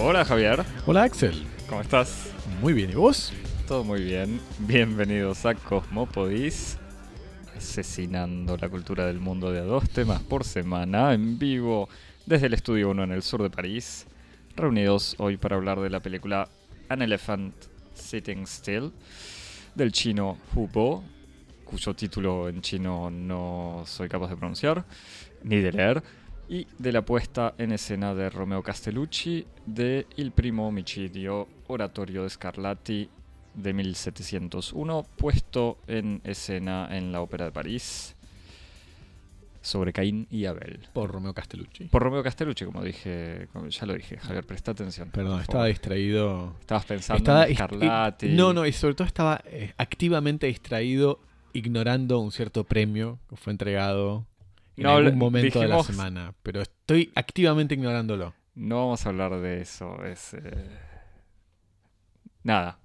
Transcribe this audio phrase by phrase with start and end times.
[0.00, 2.32] Hola Javier, Hola Axel, ¿cómo estás?
[2.60, 3.32] muy bien, ¿y vos?
[3.66, 4.40] Todo muy bien.
[4.60, 6.78] Bienvenidos a Cosmopodis,
[7.56, 11.88] asesinando la cultura del mundo de a dos temas por semana, en vivo
[12.26, 14.06] desde el Estudio 1 en el sur de París,
[14.54, 16.48] reunidos hoy para hablar de la película
[16.88, 17.54] An Elephant
[17.92, 18.92] Sitting Still,
[19.74, 21.02] del chino Hu Bo,
[21.64, 24.84] cuyo título en chino no soy capaz de pronunciar,
[25.42, 26.02] ni de leer,
[26.48, 32.30] y de la puesta en escena de Romeo Castellucci de Il primo omicidio oratorio de
[32.30, 33.08] Scarlatti
[33.54, 38.14] de 1701, puesto en escena en la Ópera de París
[39.60, 40.80] sobre Caín y Abel.
[40.92, 41.84] Por Romeo Castellucci.
[41.84, 45.10] Por Romeo Castellucci, como dije, como ya lo dije, Javier, presta atención.
[45.10, 46.56] Perdón, estaba distraído.
[46.60, 48.28] Estabas pensando Estaba en Scarlatti.
[48.28, 51.20] No, no, y sobre todo estaba eh, activamente distraído,
[51.52, 54.24] ignorando un cierto premio que fue entregado
[54.78, 56.34] en No, algún momento de la dijimos- semana.
[56.42, 58.34] Pero estoy activamente ignorándolo.
[58.54, 60.04] No vamos a hablar de eso.
[60.04, 60.34] Es.
[60.34, 60.78] eh,
[62.42, 62.78] Nada.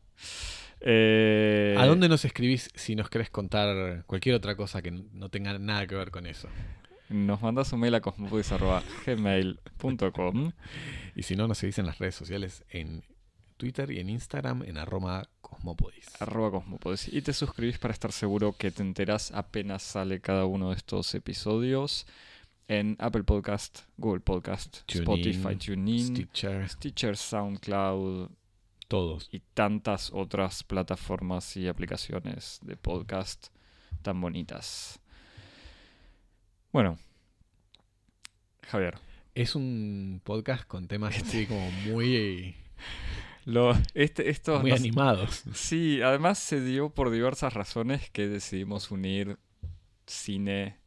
[0.81, 5.58] Eh, ¿A dónde nos escribís si nos querés contar cualquier otra cosa que no tenga
[5.58, 6.50] nada que ver con eso?
[7.09, 10.52] Nos mandas un mail a cosmopodis.gmail.com
[11.16, 13.03] Y si no, nos seguís en las redes sociales en
[13.53, 16.05] Twitter y en Instagram en arroba cosmopodis.
[16.21, 20.69] arroba cosmopodis y te suscribís para estar seguro que te enteras apenas sale cada uno
[20.69, 22.05] de estos episodios
[22.67, 28.29] en Apple Podcast, Google Podcast, Spotify, TuneIn, Stitcher, Stitcher, SoundCloud
[28.87, 29.27] todos.
[29.31, 33.47] y tantas otras plataformas y aplicaciones de podcast
[34.01, 34.99] tan bonitas.
[36.71, 36.97] Bueno,
[38.67, 38.95] Javier,
[39.35, 42.55] Es un podcast con temas así como muy,
[43.45, 45.44] lo, este, estos muy nos- animados.
[45.53, 49.38] Sí, además se dio por diversas razones que decidimos unir
[50.05, 50.77] cine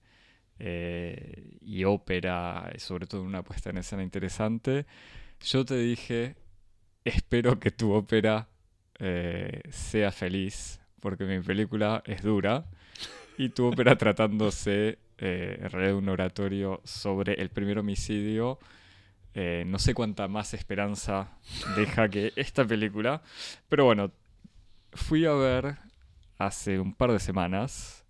[0.58, 4.86] eh, y ópera, y sobre todo una puesta en escena interesante.
[5.44, 6.36] Yo te dije,
[7.04, 8.48] espero que tu ópera
[8.98, 12.64] eh, sea feliz, porque mi película es dura,
[13.36, 18.58] y tu ópera tratándose eh, en realidad de un oratorio sobre el primer homicidio.
[19.38, 21.28] Eh, no sé cuánta más esperanza
[21.76, 23.22] deja que esta película,
[23.68, 24.10] pero bueno,
[24.94, 25.76] fui a ver
[26.38, 28.06] hace un par de semanas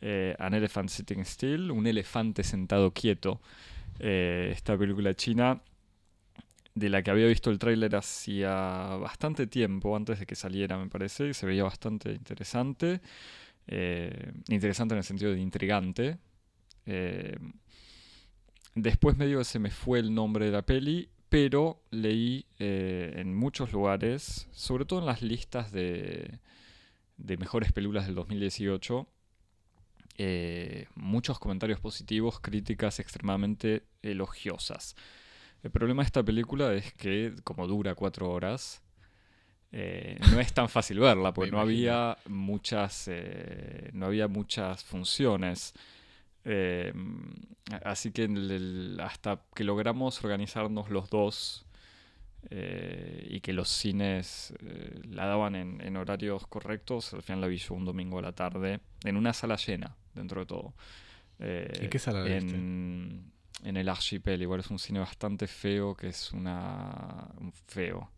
[0.00, 3.40] eh, An Elephant Sitting Still, un elefante sentado quieto,
[4.00, 5.62] eh, esta película china
[6.74, 8.50] de la que había visto el tráiler hacía
[8.96, 13.00] bastante tiempo, antes de que saliera me parece, y se veía bastante interesante,
[13.68, 16.18] eh, interesante en el sentido de intrigante.
[18.74, 23.34] Después medio que se me fue el nombre de la peli, pero leí eh, en
[23.34, 26.38] muchos lugares, sobre todo en las listas de,
[27.16, 29.08] de mejores películas del 2018,
[30.16, 34.94] eh, muchos comentarios positivos, críticas extremadamente elogiosas.
[35.62, 38.82] El problema de esta película es que, como dura cuatro horas,
[39.72, 43.10] eh, no es tan fácil verla, porque no había muchas,
[43.92, 45.74] no había muchas funciones.
[46.44, 46.92] Eh,
[47.84, 51.66] así que el- hasta que logramos organizarnos los dos
[52.50, 57.46] eh, y que los cines eh, la daban en, en horarios correctos, al final la
[57.46, 60.74] vi yo un domingo a la tarde, en una sala llena, dentro de todo.
[61.38, 63.32] Eh, ¿En qué sala en,
[63.62, 67.28] en el Archipel, igual es un cine bastante feo, que es una...
[67.38, 68.10] un feo.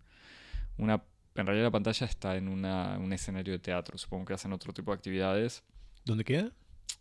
[0.76, 1.02] Una,
[1.36, 4.72] en realidad la pantalla está en una, un escenario de teatro, supongo que hacen otro
[4.72, 5.62] tipo de actividades
[6.04, 6.52] ¿Dónde queda?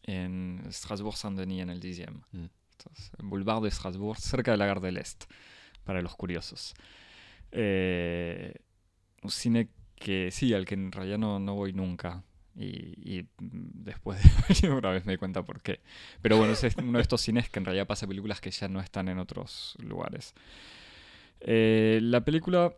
[0.06, 2.46] En Strasbourg-Saint-Denis, en el 10 Mm.
[3.30, 5.26] Boulevard de Strasbourg, cerca de la Gare del Est,
[5.84, 6.74] para los curiosos.
[7.52, 8.54] Eh,
[9.24, 12.24] un cine que sí, al que en realidad no, no voy nunca.
[12.58, 14.22] Y, y, después
[14.62, 15.82] de una vez me di cuenta por qué.
[16.22, 18.80] Pero bueno, es uno de estos cines que en realidad pasa películas que ya no
[18.80, 20.34] están en otros lugares.
[21.42, 22.74] Eh, la película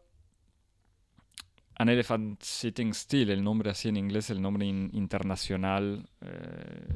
[1.80, 6.88] An Elephant Sitting Still, el nombre así en inglés, el nombre in- internacional eh,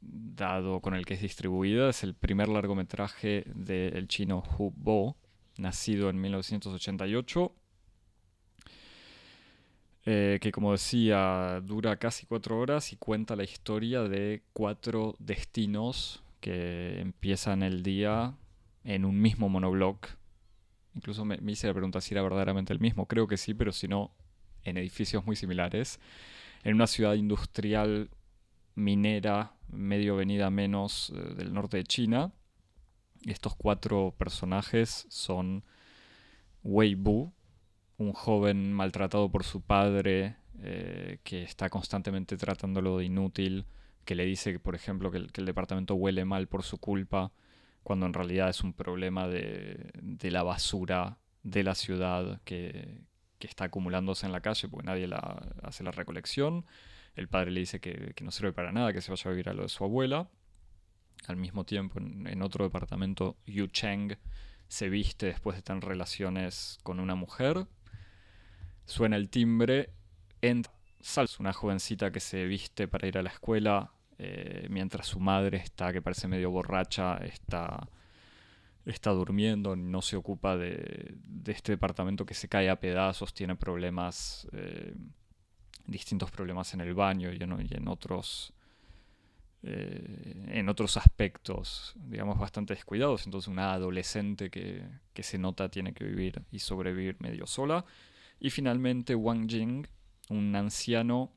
[0.00, 5.16] dado con el que es distribuida, es el primer largometraje del chino Hu Bo,
[5.58, 7.52] nacido en 1988,
[10.06, 16.22] eh, que como decía dura casi cuatro horas y cuenta la historia de cuatro destinos
[16.40, 18.34] que empiezan el día
[18.84, 20.08] en un mismo monobloc.
[20.94, 23.06] Incluso me, hice la pregunta si era verdaderamente el mismo.
[23.06, 24.12] Creo que sí, pero si no,
[24.64, 26.00] en edificios muy similares.
[26.64, 28.10] En una ciudad industrial
[28.74, 32.32] minera, medio venida menos eh, del norte de China.
[33.26, 35.64] Estos cuatro personajes son
[36.62, 37.32] Wei Bu,
[37.98, 43.66] un joven maltratado por su padre, eh, que está constantemente tratándolo de inútil,
[44.04, 47.32] que le dice, por ejemplo, que que el departamento huele mal por su culpa,
[47.82, 53.02] cuando en realidad es un problema de, de la basura de la ciudad que,
[53.40, 55.18] que está acumulándose en la calle porque nadie la,
[55.62, 56.66] hace la recolección.
[57.16, 59.54] El padre le dice que, no sirve para nada, que se vaya a vivir a
[59.54, 60.28] lo de su abuela.
[61.26, 64.16] Al mismo tiempo, en, otro departamento, Yu Cheng
[64.68, 67.66] se viste después de tener relaciones con una mujer.
[68.84, 69.90] Suena el timbre,
[70.40, 75.18] entra Sals, una jovencita que se viste para ir a la escuela, eh, mientras su
[75.18, 77.88] madre está, que parece medio borracha, está
[78.84, 81.14] está durmiendo, no se ocupa de,
[81.46, 84.94] este departamento que se cae a pedazos, tiene problemas, eh,
[85.86, 88.52] distintos problemas en el baño y en, otros,
[89.62, 93.26] eh, en otros aspectos, digamos, bastante descuidados.
[93.26, 94.82] Entonces una adolescente que,
[95.22, 97.84] se nota tiene que vivir y sobrevivir medio sola.
[98.38, 99.86] Y finalmente Wang Jing,
[100.30, 101.30] un anciano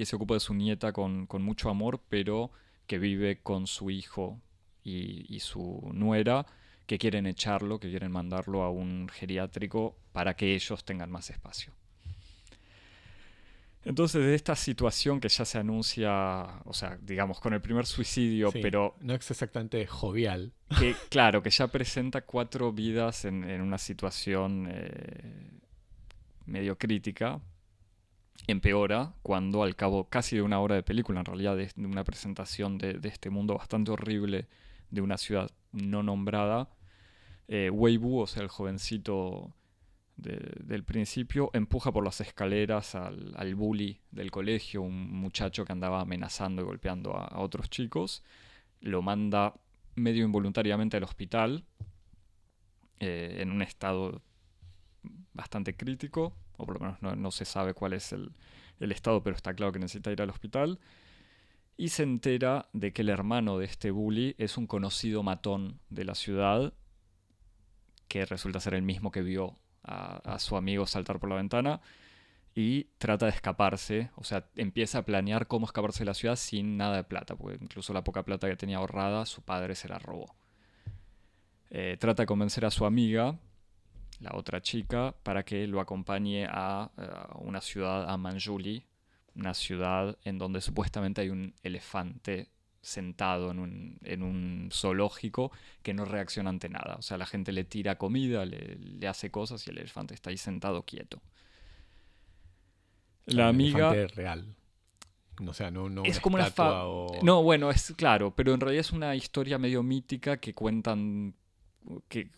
[0.00, 2.50] que se ocupa de su nieta con, mucho amor, pero
[2.86, 4.40] que vive con su hijo
[4.82, 6.46] y, su nuera,
[6.86, 11.74] que quieren echarlo, que quieren mandarlo a un geriátrico para que ellos tengan más espacio.
[13.84, 18.52] Entonces, de esta situación que ya se anuncia, o sea, digamos, con el primer suicidio,
[18.52, 18.96] pero...
[19.02, 20.54] No es exactamente jovial.
[20.78, 25.60] Que, claro, que ya presenta cuatro vidas en, una situación eh,
[26.46, 27.38] medio crítica,
[28.46, 32.78] empeora cuando al cabo casi de una hora de película, en realidad de, una presentación
[32.78, 34.48] de, este mundo bastante horrible
[34.90, 36.68] de una ciudad no nombrada,
[37.48, 39.54] eh, Weibu, o sea, el jovencito
[40.16, 46.60] del principio, empuja por las escaleras al, bully del colegio, un muchacho que andaba amenazando
[46.60, 48.22] y golpeando a, otros chicos,
[48.80, 49.54] lo manda
[49.94, 51.64] medio involuntariamente al hospital,
[52.98, 54.20] eh, en un estado
[55.32, 58.32] bastante crítico, o por lo menos no, se sabe cuál es el,
[58.78, 60.78] estado, pero está claro que necesita ir al hospital.
[61.76, 66.04] Y se entera de que el hermano de este bully es un conocido matón de
[66.04, 66.74] la ciudad,
[68.08, 71.80] que resulta ser el mismo que vio a, su amigo saltar por la ventana.
[72.54, 76.76] Y trata de escaparse, o sea, empieza a planear cómo escaparse de la ciudad sin
[76.76, 79.98] nada de plata, porque incluso la poca plata que tenía ahorrada, su padre se la
[79.98, 80.34] robó.
[81.70, 83.38] Eh, trata de convencer a su amiga
[84.20, 86.90] la otra chica, para que lo acompañe a,
[87.36, 88.84] una ciudad, a Manjuli,
[89.34, 92.48] una ciudad en donde supuestamente hay un elefante
[92.82, 95.52] sentado en un, en un, zoológico
[95.82, 96.96] que no reacciona ante nada.
[96.98, 100.36] O sea, la gente le tira comida, le, hace cosas y el elefante está ahí
[100.36, 101.20] sentado quieto.
[103.26, 103.92] La amiga...
[103.92, 104.54] Elefante real.
[105.46, 106.52] O sea, no, no es como una
[107.22, 111.34] No, bueno, es claro, pero en realidad es una historia medio mítica que cuentan
[112.08, 112.28] que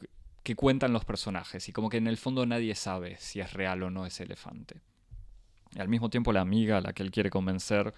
[0.42, 3.82] que cuentan los personajes y como que en el fondo nadie sabe si es real
[3.82, 4.80] o no ese elefante.
[5.74, 7.94] Y al mismo tiempo la amiga a la que él quiere convencer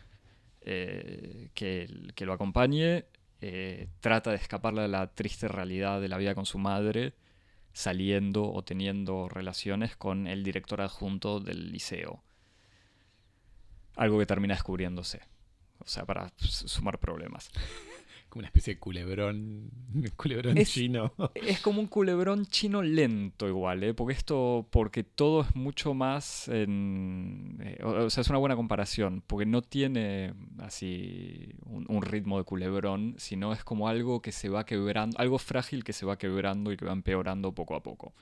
[0.60, 1.88] eh, que,
[2.20, 3.06] lo acompañe
[3.40, 7.14] eh, trata de escaparle de la triste realidad de la vida con su madre
[7.72, 12.22] saliendo o teniendo relaciones con el director adjunto del liceo.
[13.96, 15.22] Algo que termina descubriéndose.
[15.78, 17.50] O sea, para sumar problemas
[18.34, 19.70] una especie de culebrón,
[20.16, 21.12] culebrón chino.
[21.34, 23.94] Es como un culebrón chino lento igual, ¿eh?
[23.94, 29.22] porque esto, porque todo es mucho más, en, eh, o sea, es una buena comparación,
[29.26, 34.66] porque no tiene así un, ritmo de culebrón, sino es como algo que se va
[34.66, 38.14] quebrando, algo frágil que se va quebrando y que va empeorando poco a poco.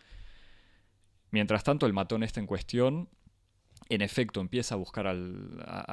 [1.30, 3.08] Mientras tanto, el matón está en cuestión
[3.88, 5.14] en efecto empieza a buscar a,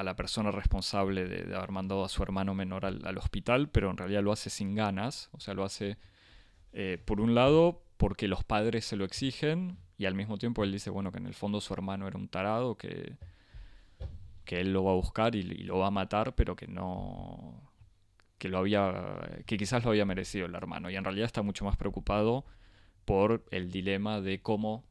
[0.03, 4.23] la persona responsable de, haber mandado a su hermano menor al, hospital, pero en realidad
[4.23, 5.97] lo hace sin ganas, o sea, lo hace
[6.73, 10.71] eh, por un lado porque los padres se lo exigen y al mismo tiempo él
[10.71, 13.17] dice, bueno, que en el fondo su hermano era un tarado, que,
[14.45, 17.69] que él lo va a buscar y, y lo va a matar, pero que no
[18.37, 21.65] que lo había que quizás lo había merecido el hermano y en realidad está mucho
[21.65, 22.45] más preocupado
[23.03, 24.85] por el dilema de cómo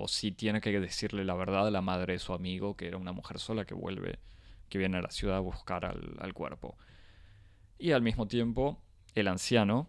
[0.00, 2.96] o si tiene que decirle la verdad a la madre de su amigo, que era
[2.96, 4.18] una mujer sola que vuelve,
[4.68, 6.76] que viene a la ciudad a buscar al, cuerpo.
[7.78, 8.80] Y al mismo tiempo,
[9.14, 9.88] el anciano,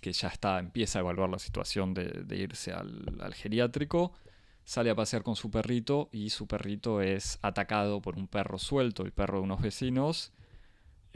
[0.00, 4.12] que ya está, empieza a evaluar la situación de, irse al, geriátrico,
[4.64, 9.02] sale a pasear con su perrito y su perrito es atacado por un perro suelto,
[9.02, 10.32] el perro de unos vecinos.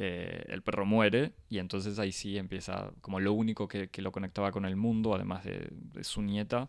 [0.00, 4.52] Eh, el perro muere y entonces ahí sí empieza como lo único que, lo conectaba
[4.52, 6.68] con el mundo, además de su nieta,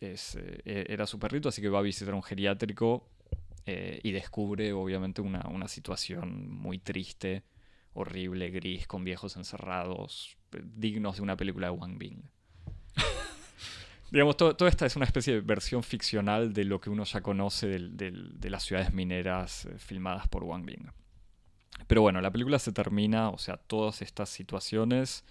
[0.00, 0.16] eh,
[0.64, 3.08] e-, era su perrito, así que va a visitar un geriátrico
[3.66, 7.44] eh, y descubre obviamente una, situación muy triste,
[7.94, 12.22] horrible, gris, con viejos encerrados, eh, dignos de una película de Wang Bing.
[14.10, 17.66] Digamos, todo, esta es una especie de versión ficcional de lo que uno ya conoce
[17.66, 20.90] de las ciudades mineras filmadas por Wang Bing.
[21.86, 25.24] Pero bueno, la película se termina, o sea, todas estas situaciones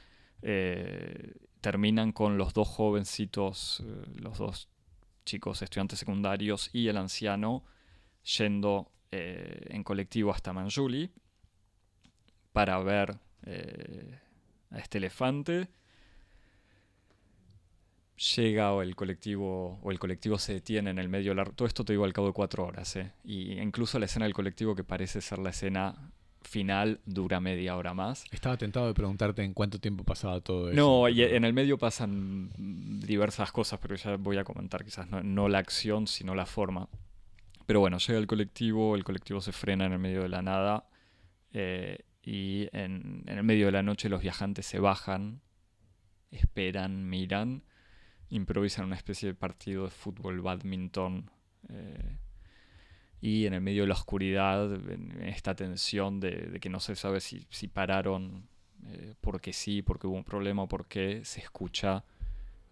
[1.64, 4.68] terminan con los dos jovencitos, eh, los dos
[5.26, 7.64] chicos estudiantes secundarios y el anciano
[8.38, 11.10] yendo eh, en colectivo hasta Manjuli
[12.52, 14.20] para ver eh,
[14.72, 15.70] a este elefante.
[18.36, 21.46] Llega el colectivo, o el colectivo se detiene en el medio de la...
[21.46, 23.14] Todo esto te digo al cabo de cuatro horas, ¿eh?
[23.24, 26.12] Y incluso la escena del colectivo, que parece ser la escena
[26.44, 28.26] final, dura media hora más.
[28.32, 30.76] Estaba tentado de preguntarte en cuánto tiempo pasaba todo eso.
[30.76, 35.24] No, y en el medio pasan diversas cosas, pero ya voy a comentar quizás no,
[35.24, 36.90] no la acción, sino la forma.
[37.66, 40.88] Pero bueno, llega el colectivo, el colectivo se frena en el medio de la nada
[41.54, 45.42] eh, y en, en, el medio de la noche los viajantes se bajan,
[46.32, 47.64] esperan, miran,
[48.30, 51.30] improvisan una especie de partido de fútbol, badminton.
[51.70, 52.18] Eh,
[53.24, 54.70] y en el medio de la oscuridad,
[55.22, 58.50] esta tensión de, que no se sabe si, si pararon
[58.86, 62.04] eh, porque sí, porque hubo un problema o porque se escucha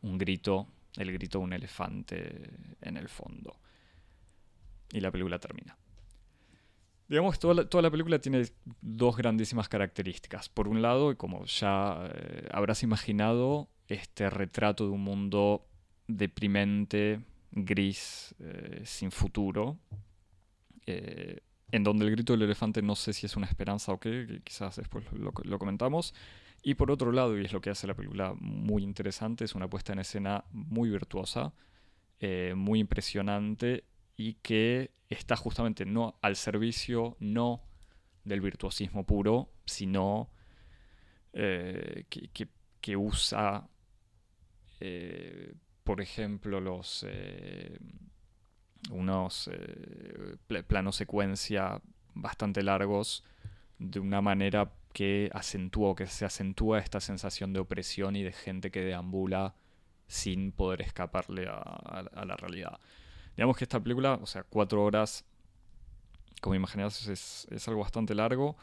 [0.02, 0.68] un grito,
[0.98, 2.50] el grito de un elefante
[2.82, 3.56] en el fondo
[4.92, 5.78] y la película termina.
[7.08, 8.46] Digamos, toda la, toda la película tiene
[8.82, 10.50] dos grandísimas características.
[10.50, 15.66] Por un lado, como ya eh, habrás imaginado, este retrato de un mundo
[16.08, 19.78] deprimente, gris, eh, sin futuro,
[20.86, 24.42] eh, en donde el grito del elefante no sé si es una esperanza o qué,
[24.44, 26.14] quizás después lo, comentamos.
[26.64, 29.70] Y por otro lado, y es lo que hace la película muy interesante, es una
[29.70, 31.54] puesta en escena muy virtuosa,
[32.20, 33.86] eh, muy impresionante
[34.16, 37.64] y que está justamente no al servicio, no
[38.24, 40.30] del virtuosismo puro, sino
[41.34, 42.48] eh, que, que,
[42.80, 43.68] que, usa,
[45.84, 47.06] por ejemplo, los
[48.90, 51.82] unos eh, planos secuencia
[52.14, 53.24] bastante largos
[53.78, 58.72] de una manera que acentúa que se acentúa esta sensación de opresión y de gente
[58.72, 59.56] que deambula
[60.08, 62.80] sin poder escaparle a, la realidad.
[63.38, 65.24] Digamos que esta película, o sea, cuatro horas,
[66.42, 68.58] como imaginarás, es, es algo bastante largo.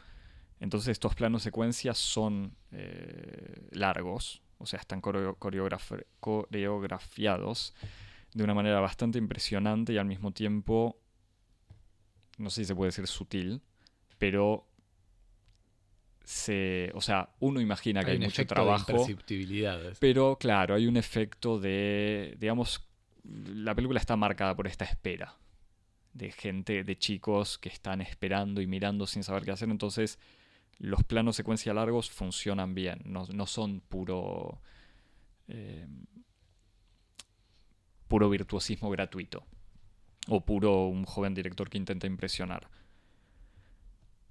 [0.59, 7.73] Entonces estos planos secuencias son eh, largos, o sea, están coreograf coreografiados
[8.33, 10.99] de una manera bastante impresionante y al mismo tiempo,
[12.37, 13.61] no sé si se puede decir sutil,
[14.17, 14.67] pero
[16.23, 19.07] se, o sea, uno imagina que hay, hay mucho trabajo,
[19.99, 22.87] pero claro, hay un efecto de, digamos,
[23.23, 25.35] la película está marcada por esta espera
[26.13, 29.69] de gente, de chicos que están esperando y mirando sin saber qué hacer.
[29.69, 30.19] Entonces,
[30.77, 34.61] los planos secuencia largos funcionan bien, no, no son puro.
[35.47, 35.87] Eh,
[38.09, 39.45] puro virtuosismo gratuito.
[40.27, 42.67] O puro un joven director que intenta impresionar.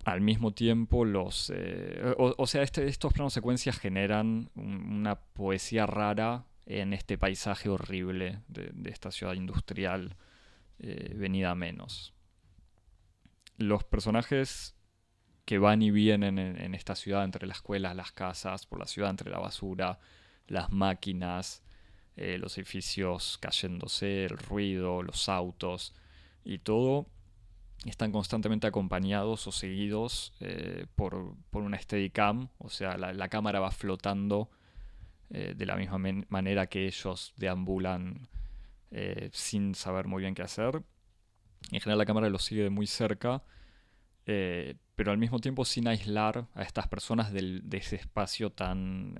[0.04, 1.50] Al mismo tiempo, los.
[1.54, 7.68] Eh, o, sea, este, estos planos secuencia generan un, una poesía rara en este paisaje
[7.68, 10.16] horrible de, esta ciudad industrial
[10.78, 12.14] eh, venida menos.
[13.56, 14.76] Los personajes
[15.44, 18.86] que van y vienen en, en, esta ciudad, entre la escuela, las casas, por la
[18.86, 19.98] ciudad, entre la basura,
[20.46, 21.62] las máquinas,
[22.18, 25.94] eh, los edificios cayéndose, el ruido, los autos
[26.44, 27.06] y todo,
[27.84, 33.60] están constantemente acompañados o seguidos eh, por, por, una steadicam, o sea, la, la cámara
[33.60, 34.50] va flotando
[35.30, 35.98] eh, de la misma
[36.28, 38.28] manera que ellos deambulan
[39.32, 40.82] sin saber muy bien qué hacer.
[41.70, 43.42] En general la cámara los sigue de muy cerca,
[44.24, 49.14] pero al mismo tiempo sin aislar a estas personas del, de ese espacio tan,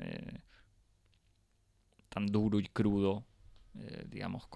[2.09, 3.25] tan duro y crudo,
[3.79, 4.49] eh, digamos,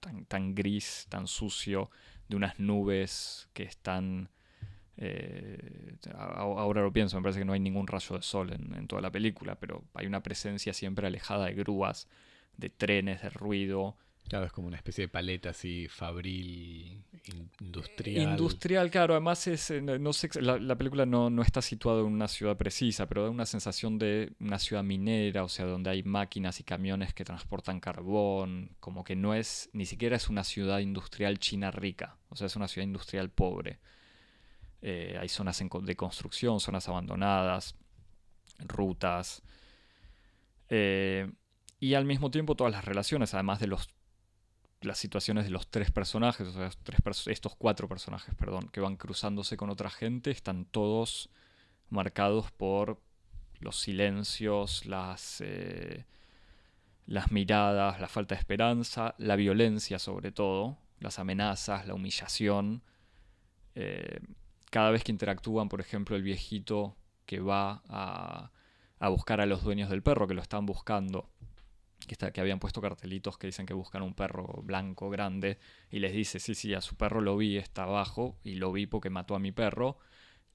[0.00, 1.90] tan, tan gris, tan sucio,
[2.28, 4.30] de unas nubes que están
[5.00, 8.88] eh, ahora lo pienso, me parece que no hay ningún rayo de sol en, en,
[8.88, 12.08] toda la película, pero hay una presencia siempre alejada de grúas,
[12.56, 13.96] de trenes, de ruido.
[14.28, 17.02] Claro, es como una especie de paleta así, fabril,
[17.60, 18.30] industrial.
[18.30, 22.06] Industrial, claro, además es, eh, no sé, la, la película no, no, está situada en
[22.06, 26.02] una ciudad precisa, pero da una sensación de una ciudad minera, o sea, donde hay
[26.02, 30.80] máquinas y camiones que transportan carbón, como que no es, ni siquiera es una ciudad
[30.80, 33.78] industrial china rica, o sea, es una ciudad industrial pobre.
[34.82, 37.74] Eh, hay zonas de construcción, zonas abandonadas,
[38.58, 39.42] rutas.
[40.68, 41.30] Eh,
[41.80, 43.88] y al mismo tiempo todas las relaciones, además de los,
[44.80, 48.96] las situaciones de los tres personajes, o sea, tres estos cuatro personajes, perdón, que van
[48.96, 51.30] cruzándose con otra gente, están todos
[51.90, 53.00] marcados por
[53.60, 56.04] los silencios, las, eh,
[57.06, 62.82] las miradas, la falta de esperanza, la violencia sobre todo, las amenazas, la humillación.
[63.74, 64.20] Eh,
[64.70, 68.50] cada vez que interactúan, por ejemplo, el viejito que va a,
[69.00, 71.28] a buscar a los dueños del perro que lo están buscando.
[72.08, 75.58] Que, habían puesto cartelitos que dicen que buscan un perro blanco grande
[75.90, 78.86] y les dice, sí, sí, a su perro lo vi, está abajo y lo vi
[78.86, 79.98] porque mató a mi perro.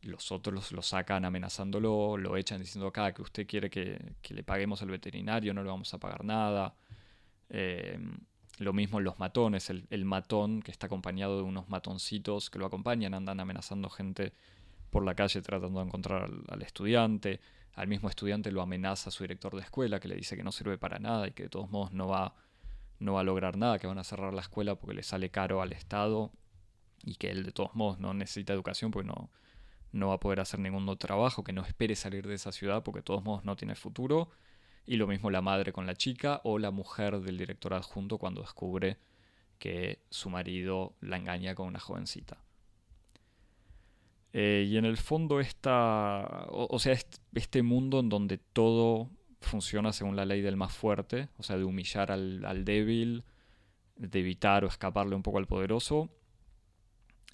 [0.01, 4.43] Los otros lo sacan amenazándolo, lo echan diciendo acá que usted quiere que, que le
[4.43, 6.75] paguemos al veterinario, no le vamos a pagar nada.
[7.49, 7.97] Eh,
[8.59, 12.65] lo mismo en los matones, el, matón que está acompañado de unos matoncitos que lo
[12.65, 14.33] acompañan, andan amenazando gente
[14.89, 17.39] por la calle tratando de encontrar al, estudiante.
[17.75, 20.77] Al mismo estudiante lo amenaza su director de escuela que le dice que no sirve
[20.77, 22.35] para nada y que de todos modos no va,
[22.99, 25.61] no va a lograr nada, que van a cerrar la escuela porque le sale caro
[25.61, 26.31] al Estado
[27.03, 29.31] y que él de todos modos no necesita educación porque no,
[29.91, 32.83] no va a poder hacer ningún otro trabajo, que no espere salir de esa ciudad
[32.83, 34.29] porque de todos modos no tiene futuro.
[34.85, 38.41] Y lo mismo la madre con la chica o la mujer del director adjunto cuando
[38.41, 38.97] descubre
[39.57, 42.37] que su marido la engaña con una jovencita.
[44.33, 46.97] Eh, y en el fondo esta, o, o, sea,
[47.33, 49.09] este mundo en donde todo
[49.41, 53.23] funciona según la ley del más fuerte, o sea, de humillar al, al débil,
[53.95, 56.09] de evitar o escaparle un poco al poderoso,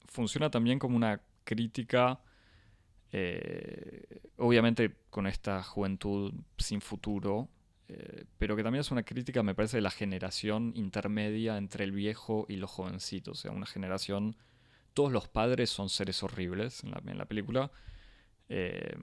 [0.07, 2.19] funciona también como una crítica
[3.11, 7.49] eh, obviamente con esta juventud sin futuro,
[7.87, 11.91] eh, pero que también es una crítica, me parece, de la generación intermedia entre el
[11.91, 13.39] viejo y los jovencitos.
[13.39, 14.35] O sea, una generación.
[14.99, 17.71] Todos los padres son seres horribles en la, en la película.
[18.49, 18.97] Eh,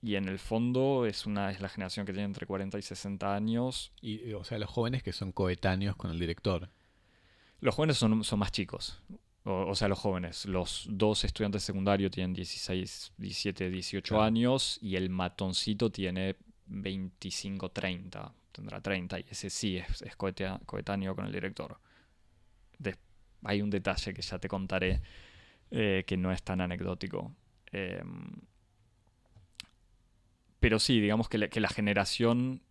[0.00, 3.34] y en el fondo es, una, es la generación que tiene entre 40 y 60
[3.34, 3.90] años.
[4.00, 6.70] Y, o sea, los jóvenes que son coetáneos con el director.
[7.58, 9.02] Los jóvenes son, son más chicos.
[9.42, 10.46] O, o, sea, los jóvenes.
[10.46, 14.22] Los dos estudiantes secundarios tienen 16, 17, 18 claro.
[14.22, 18.32] años y el matoncito tiene 25, 30.
[18.52, 21.80] Tendrá 30 y ese sí es, es coetáneo con el director.
[23.44, 25.00] Hay un detalle que ya te contaré
[25.70, 27.34] eh, que no es tan anecdótico.
[27.72, 28.02] Eh,
[30.60, 32.62] pero sí, digamos que, la generación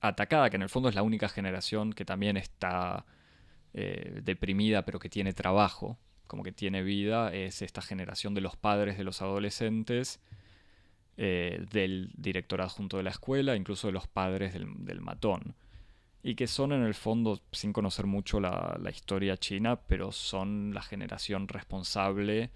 [0.00, 3.04] atacada, que en el fondo es la única generación que también está
[3.74, 8.56] eh, deprimida pero que tiene trabajo, como que tiene vida, es esta generación de los
[8.56, 10.20] padres de los adolescentes,
[11.16, 15.56] eh, del director adjunto de la escuela, incluso de los padres del, matón.
[16.22, 20.74] Y que son en el fondo, sin conocer mucho la, la historia china, pero son
[20.74, 22.50] la generación responsable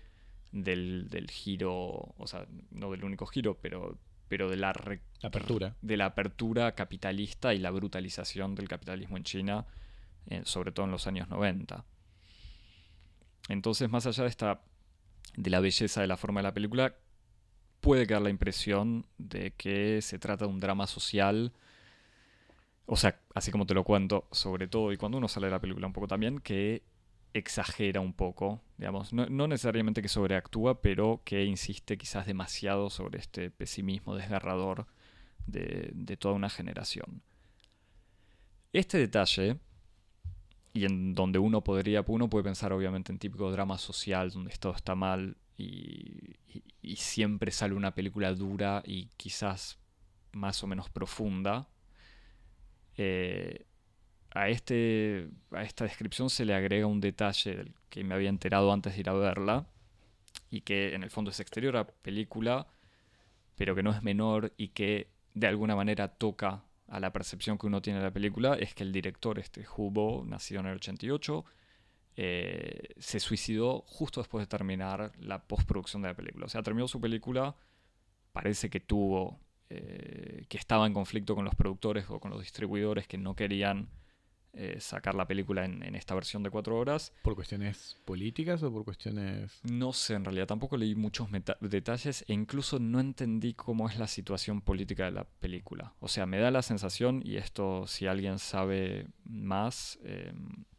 [0.53, 3.99] del, del, giro, o sea, no del único giro, pero,
[4.29, 5.75] pero de la, re, apertura.
[5.83, 9.67] de la apertura capitalista y la brutalización del capitalismo en China,
[10.27, 11.85] eh, sobre todo en los años 90.
[13.49, 14.61] Entonces, más allá de esta
[15.37, 16.95] de la belleza de la forma de la película,
[17.81, 21.53] puede quedar la impresión de que se trata de un drama social.
[22.87, 25.61] O sea, así como te lo cuento, sobre todo, y cuando uno sale de la
[25.61, 26.83] película un poco también, que
[27.33, 33.19] exagera un poco, digamos, no, no necesariamente que sobreactúa, pero que insiste quizás demasiado sobre
[33.19, 34.87] este pesimismo desgarrador
[35.47, 37.23] de, de toda una generación.
[38.73, 39.59] Este detalle
[40.73, 44.75] y en donde uno podría, uno puede pensar obviamente en típico drama social donde todo
[44.75, 49.79] está mal y, y, y, siempre sale una película dura y quizás
[50.33, 51.69] más o menos profunda.
[52.97, 53.67] Eh,
[54.31, 58.95] a, este, a esta descripción se le agrega un detalle que me había enterado antes
[58.95, 59.67] de ir a verla
[60.51, 62.67] y que en el fondo es exterior a película,
[63.57, 67.67] pero que no es menor y que de alguna manera toca a la percepción que
[67.67, 71.45] uno tiene de la película es que el director, este Hubo, nacido en el 88,
[72.17, 76.47] eh, se suicidó justo después de terminar la postproducción de la película.
[76.47, 77.57] O sea, terminó su película,
[78.33, 83.07] parece que tuvo, eh, que estaba en conflicto con los productores o con los distribuidores
[83.07, 83.89] que no querían
[84.57, 87.13] eh, sacar la película en, en, esta versión de cuatro horas.
[87.23, 89.61] ¿Por cuestiones políticas o por cuestiones...?
[89.65, 91.29] No sé, en realidad tampoco leí muchos
[91.61, 95.95] detalles e incluso no entendí cómo es la situación política de la película.
[95.99, 99.99] O sea, me da la sensación, y esto si alguien sabe más...
[100.05, 100.33] Eh,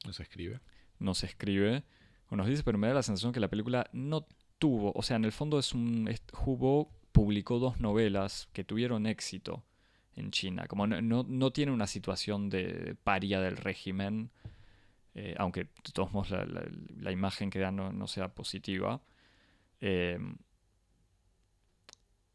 [0.05, 0.61] nos escribe.
[0.99, 1.83] Nos escribe
[2.29, 4.25] o nos dice, pero me da la sensación que la película no
[4.57, 6.09] tuvo, o sea, en el fondo es un...
[6.45, 9.63] Hubo publicó dos novelas que tuvieron éxito
[10.17, 10.67] en China.
[10.67, 14.31] Como no, no, no tiene una situación de paria del régimen,
[15.13, 19.01] eh, aunque de todos modos la, imagen que da no, no sea positiva.
[19.79, 20.19] Eh,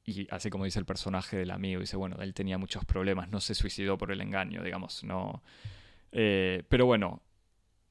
[0.07, 3.43] y así como dice el personaje del amigo, dice, bueno, él tenía muchos problemas, no
[3.43, 5.43] se suicidó por el engaño, digamos, no.
[6.11, 7.21] Eh, pero bueno,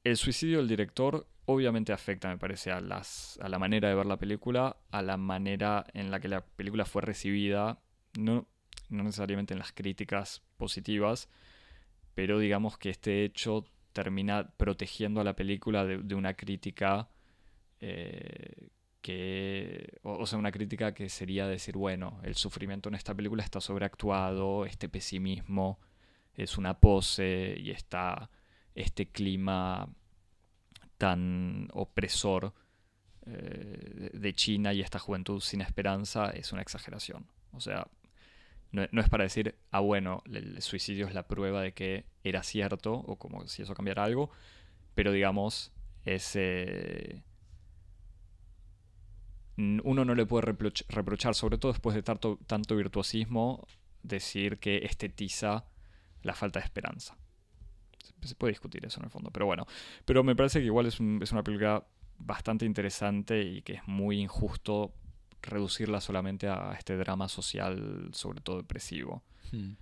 [0.02, 4.06] el suicidio del director obviamente afecta, me parece, a, las, a la manera de ver
[4.06, 7.78] la película, a la manera en la que la película fue recibida.
[8.18, 8.46] No,
[8.88, 11.28] no necesariamente en las críticas positivas,
[12.14, 17.08] pero digamos que este hecho termina protegiendo a la película de, una crítica
[17.80, 18.68] eh,
[19.00, 23.60] que, o, sea, una crítica que sería decir, bueno, el sufrimiento en esta película está
[23.60, 25.80] sobreactuado, este pesimismo
[26.34, 28.30] es una pose y está
[28.74, 29.88] este clima
[31.00, 32.52] tan opresor
[33.24, 37.26] eh, de China y esta juventud sin esperanza es una exageración.
[37.52, 37.86] O sea,
[38.70, 42.92] no, es para decir, ah, bueno, el suicidio es la prueba de que era cierto,
[42.92, 44.30] o como si eso cambiara algo,
[44.94, 45.72] pero digamos,
[46.04, 47.22] ese
[49.56, 50.54] uno no le puede
[50.88, 53.66] reprochar, sobre todo después de tanto virtuosismo,
[54.02, 55.64] decir que estetiza
[56.22, 57.16] la falta de esperanza.
[58.22, 59.66] Se puede discutir eso en el fondo, pero bueno.
[60.04, 61.84] Pero me parece que igual es, es una película
[62.18, 64.92] bastante interesante y que es muy injusto
[65.42, 69.22] reducirla solamente a este drama social, sobre todo depresivo.
[69.52, 69.72] Hmm.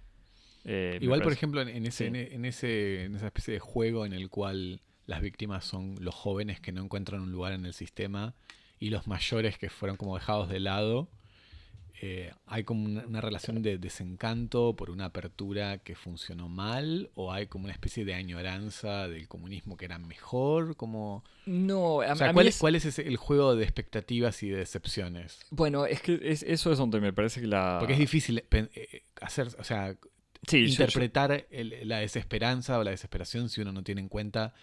[0.65, 4.29] Eh, igual, por ejemplo, en, ese, en, ese, en esa especie de juego en el
[4.29, 8.35] cual las víctimas son los jóvenes que no encuentran un lugar en el sistema
[8.79, 11.09] y los mayores que fueron como dejados de lado.
[12.01, 17.49] Eh, hay como una, relación de desencanto por una apertura que funcionó mal o hay
[17.49, 22.59] como una especie de añoranza del comunismo que era mejor como no a, ¿cuál, es...
[22.59, 27.01] ¿cuál, es el juego de expectativas y de decepciones bueno es que eso es donde
[27.01, 29.97] me parece que la porque es difícil eh, hacer o sea
[30.53, 34.55] interpretar la desesperanza o la desesperación si uno no tiene en cuenta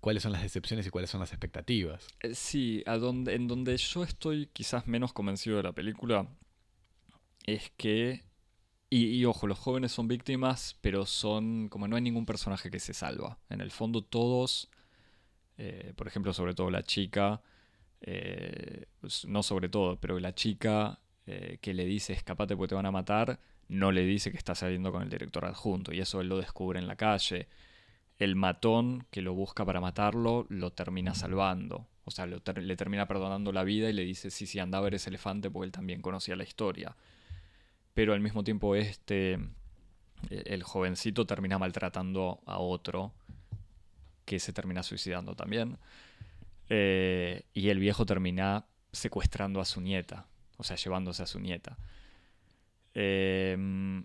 [0.00, 2.06] cuáles son las decepciones y cuáles son las expectativas.
[2.20, 6.28] Eh, sí, a donde, en donde yo estoy quizás menos convencido de la película
[7.44, 8.24] es que...
[8.90, 12.94] Y, ojo, los jóvenes son víctimas, pero son como no hay ningún personaje que se
[12.94, 13.38] salva.
[13.48, 14.70] En el fondo todos,
[15.58, 17.42] eh, por ejemplo, sobre todo la chica,
[18.02, 21.00] eh, pues, no sobre todo, pero la chica
[21.60, 24.92] que le dice escapate porque te van a matar, no le dice que está saliendo
[24.92, 27.48] con el director adjunto y eso él lo descubre en la calle
[28.18, 31.86] el matón que lo busca para matarlo lo termina salvando.
[32.04, 34.94] O sea, le termina perdonando la vida y le dice, sí, sí, anda a ver
[34.94, 36.96] ese elefante porque él también conocía la historia.
[37.94, 39.34] Pero al mismo tiempo este,
[40.30, 43.12] e-, el jovencito termina maltratando a otro
[44.24, 45.78] que se termina suicidando también.
[46.68, 50.26] Eh, y el viejo termina secuestrando a su nieta,
[50.56, 51.76] o sea, llevándose a su nieta.
[52.94, 54.04] Em,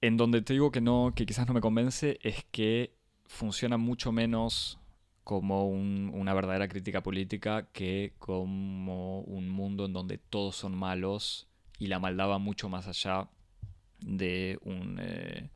[0.00, 2.92] en donde te digo que no, que quizás no me convence, es que
[3.26, 4.78] funciona mucho menos
[5.22, 11.86] como una verdadera crítica política que como un mundo en donde todos son malos y
[11.86, 13.28] la maldad va mucho más allá
[14.00, 15.50] de un, eh,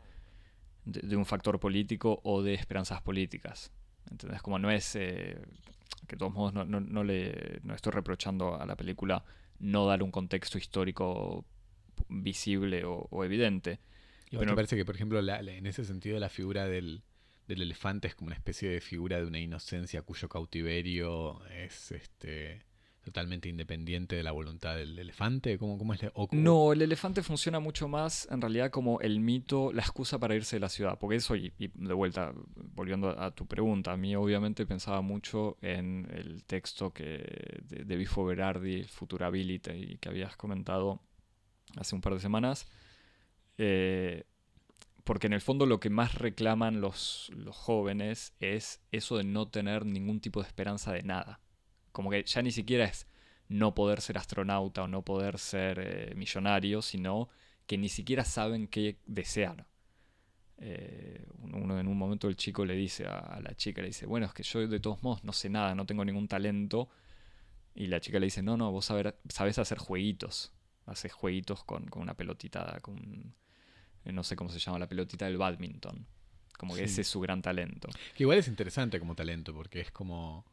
[0.84, 3.72] de, un factor político o de esperanzas políticas.
[4.10, 4.42] ¿Entendés?
[4.42, 5.38] Como no es, eh,
[6.06, 9.24] que de todos modos no, no, le, no estoy reprochando a la película
[9.58, 11.44] no dar un contexto histórico
[12.08, 13.80] visible o, evidente.
[14.30, 17.02] Y me parece que, por ejemplo, en ese sentido la figura del,
[17.46, 22.67] del elefante es como una especie de figura de una inocencia cuyo cautiverio es este
[23.08, 25.58] totalmente independiente de la voluntad del elefante?
[25.58, 26.00] ¿Cómo, cómo es
[26.32, 30.56] no, el elefante funciona mucho más en realidad como el mito, la excusa para irse
[30.56, 30.98] de la ciudad.
[30.98, 32.32] Porque eso, y, de vuelta,
[32.74, 37.96] volviendo a tu pregunta, a mí obviamente pensaba mucho en el texto que de, de
[37.96, 41.00] Bifo Berardi, Futurability, que habías comentado
[41.76, 42.68] hace un par de semanas.
[43.58, 44.24] Eh,
[45.08, 49.86] porque en el fondo lo que más reclaman los, jóvenes es eso de no tener
[49.86, 51.40] ningún tipo de esperanza de nada.
[51.98, 53.08] Como que ya ni siquiera es
[53.48, 57.28] no poder ser astronauta o no poder ser eh, millonario, sino
[57.66, 59.66] que ni siquiera saben qué desear.
[60.58, 64.26] Eh, uno en un momento el chico le dice a, la chica, le dice, bueno,
[64.26, 66.88] es que yo de todos modos no sé nada, no tengo ningún talento.
[67.74, 70.52] Y la chica le dice, no, no, vos sabés hacer jueguitos.
[70.86, 73.34] Haces jueguitos con, con una pelotita, con
[74.04, 76.06] eh, no sé cómo se llama, la pelotita del badminton.
[76.56, 77.88] Como que ese es su gran talento.
[78.14, 80.46] Que igual es interesante como talento, porque es como.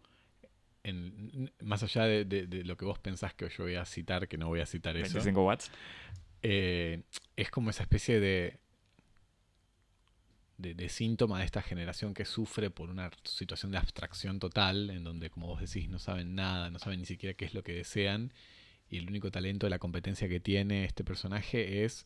[1.62, 4.60] Más allá de, lo que vos pensás que yo voy a citar, que no voy
[4.60, 5.14] a citar eso.
[5.14, 5.72] 25 watts.
[6.44, 7.04] Eh,
[7.36, 8.60] es como esa especie de,
[10.58, 15.30] de, síntoma de esta generación que sufre por una situación de abstracción total, en donde,
[15.30, 18.32] como vos decís, no saben nada, no saben ni siquiera qué es lo que desean,
[18.90, 22.06] y el único talento de la competencia que tiene este personaje es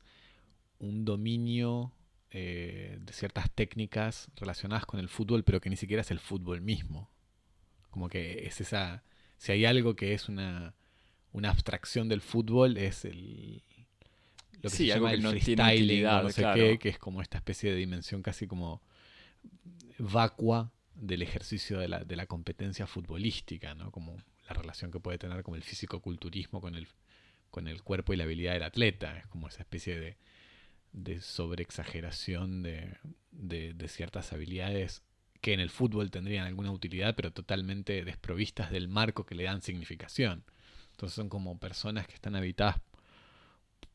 [0.80, 1.92] un dominio
[2.32, 6.62] eh, de ciertas técnicas relacionadas con el fútbol, pero que ni siquiera es el fútbol
[6.62, 7.12] mismo.
[8.00, 9.04] Como que es esa.
[9.38, 10.74] Si hay algo que es una,
[11.34, 13.62] una abstracción del fútbol, es el.
[14.62, 17.72] Lo que se llama el no freestyling, no sé qué, que es como esta especie
[17.72, 18.82] de dimensión casi como
[19.98, 23.92] vacua del ejercicio de la, de la competencia futbolística, ¿no?
[23.92, 24.16] Como
[24.48, 26.88] la relación que puede tener como el físico-culturismo con el,
[27.52, 29.18] con el cuerpo y la habilidad del atleta.
[29.18, 30.16] Es como esa especie de,
[30.94, 32.96] de sobreexageración de,
[33.32, 35.04] de, ciertas habilidades
[35.42, 39.62] que en el fútbol tendrían alguna utilidad, pero totalmente desprovistas del marco que le dan
[39.62, 40.44] significación.
[40.92, 42.76] Entonces son como personas que están habitadas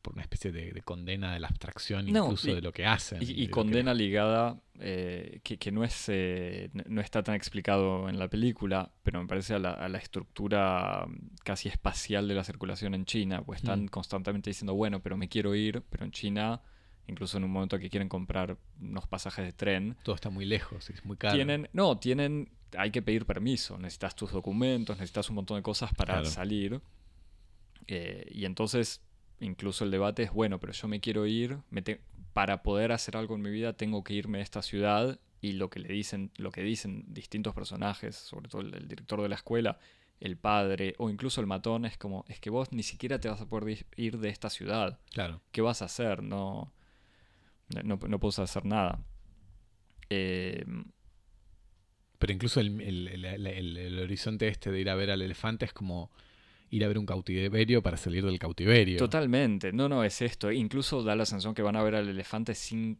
[0.01, 2.85] por una especie de, de condena de la abstracción No, incluso y- de lo que
[2.85, 3.21] hacen.
[3.21, 8.19] Y, que- condena ligada, eh, que, que no, es, eh, no está tan explicado en
[8.19, 12.43] la película, pero me parece a la, a la estructura mm, casi espacial de la
[12.43, 13.87] circulación en China, pues están Mm.
[13.87, 16.61] constantemente diciendo, bueno, pero me quiero ir, pero en China,
[17.07, 20.89] incluso en un momento que quieren comprar unos pasajes de tren, todo está muy lejos,
[20.89, 21.35] es muy caro.
[21.35, 25.93] tienen, no, tienen, hay que pedir permiso, necesitas tus documentos, necesitas un montón de cosas
[25.93, 26.29] para Claro.
[26.29, 26.81] salir.
[27.87, 29.01] Eh, y entonces,
[29.39, 32.01] incluso el debate es, bueno, pero yo me quiero ir, me te-
[32.33, 35.69] para poder hacer algo en mi vida tengo que irme a esta ciudad y lo
[35.69, 39.35] que le dicen, lo que dicen distintos personajes, sobre todo el, el director de la
[39.35, 39.77] escuela,
[40.19, 43.41] el padre o incluso el matón, es como, es que vos ni siquiera te vas
[43.41, 44.99] a poder ir de esta ciudad.
[45.11, 45.41] Claro.
[45.51, 46.23] ¿Qué vas a hacer?
[46.23, 46.73] No,
[47.83, 48.99] no, no puedes hacer nada.
[50.09, 50.63] Eh,
[52.19, 55.73] Pero incluso el, el- el- el- horizonte este de ir a ver al elefante es
[55.73, 56.11] como
[56.69, 58.97] ir a ver un cautiverio para salir del cautiverio.
[58.97, 60.51] Totalmente, no, no, es esto.
[60.51, 62.99] Incluso da la sensación que van a ver al elefante sin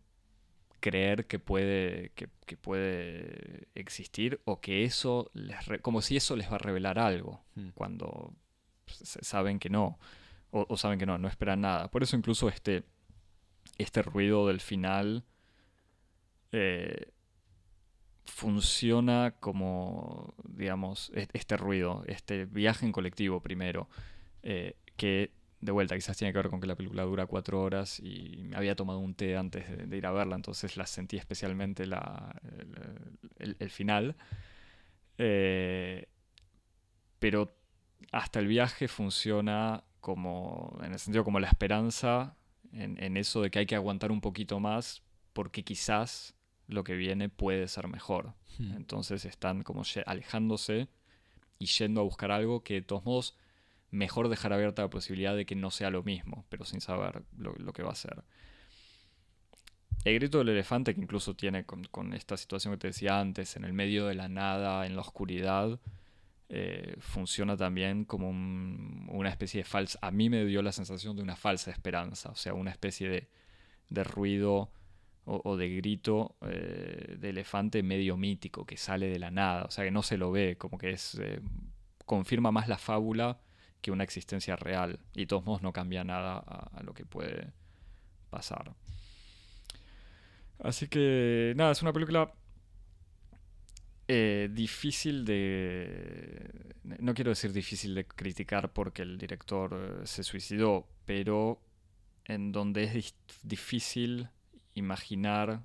[0.80, 6.36] creer que puede, que, que puede existir o que eso, les re- como si eso
[6.36, 7.70] les va a revelar algo, Mm.
[7.70, 8.34] cuando
[8.88, 9.98] saben que no,
[10.52, 11.90] o, o saben que no, no esperan nada.
[11.90, 12.84] Por eso incluso este,
[13.78, 15.24] este ruido del final
[16.52, 17.12] eh,
[18.26, 23.90] funciona como, digamos, e- este ruido, este viaje en colectivo primero,
[24.44, 28.00] eh, que de vuelta quizás tiene que ver con que la película dura cuatro horas
[28.00, 31.88] y me había tomado un té antes de, ir a verla, entonces la sentí especialmente
[31.88, 32.40] la,
[33.40, 34.16] el final.
[35.18, 36.08] Eh,
[37.20, 37.56] pero
[38.12, 42.36] hasta el viaje funciona como, en el sentido como la esperanza,
[42.76, 46.36] en, en eso de que hay que aguantar un poquito más porque quizás
[46.68, 48.34] lo que viene puede ser mejor.
[48.58, 48.76] Mm.
[48.76, 50.88] Entonces están como alejándose
[51.60, 53.38] y yendo a buscar algo que de todos modos
[53.92, 57.54] mejor dejar abierta la posibilidad de que no sea lo mismo, pero sin saber lo,
[57.56, 58.24] lo que va a ser.
[60.04, 63.56] El grito del elefante, que incluso tiene con, con esta situación que te decía antes,
[63.56, 65.80] en el medio de la nada, en la oscuridad,
[66.50, 70.00] eh, funciona también como un- una especie de falsa...
[70.02, 73.30] A mí me dio la sensación de una falsa esperanza, o sea, una especie de,
[73.90, 74.72] de ruido
[75.26, 79.84] o, de grito eh, de elefante medio mítico que sale de la nada, o sea,
[79.84, 81.16] que no se lo ve, como que es...
[81.16, 81.42] eh,
[82.06, 83.40] confirma más la fábula
[83.82, 87.52] que una existencia real, y de todos modos no cambia nada a lo que puede
[88.30, 88.76] pasar.
[90.60, 92.32] Así que, nada, es una película
[94.08, 96.76] eh, difícil de...
[97.00, 101.62] No quiero decir difícil de criticar porque el director eh, se suicidó, pero
[102.26, 104.30] en donde es difícil
[104.76, 105.64] imaginar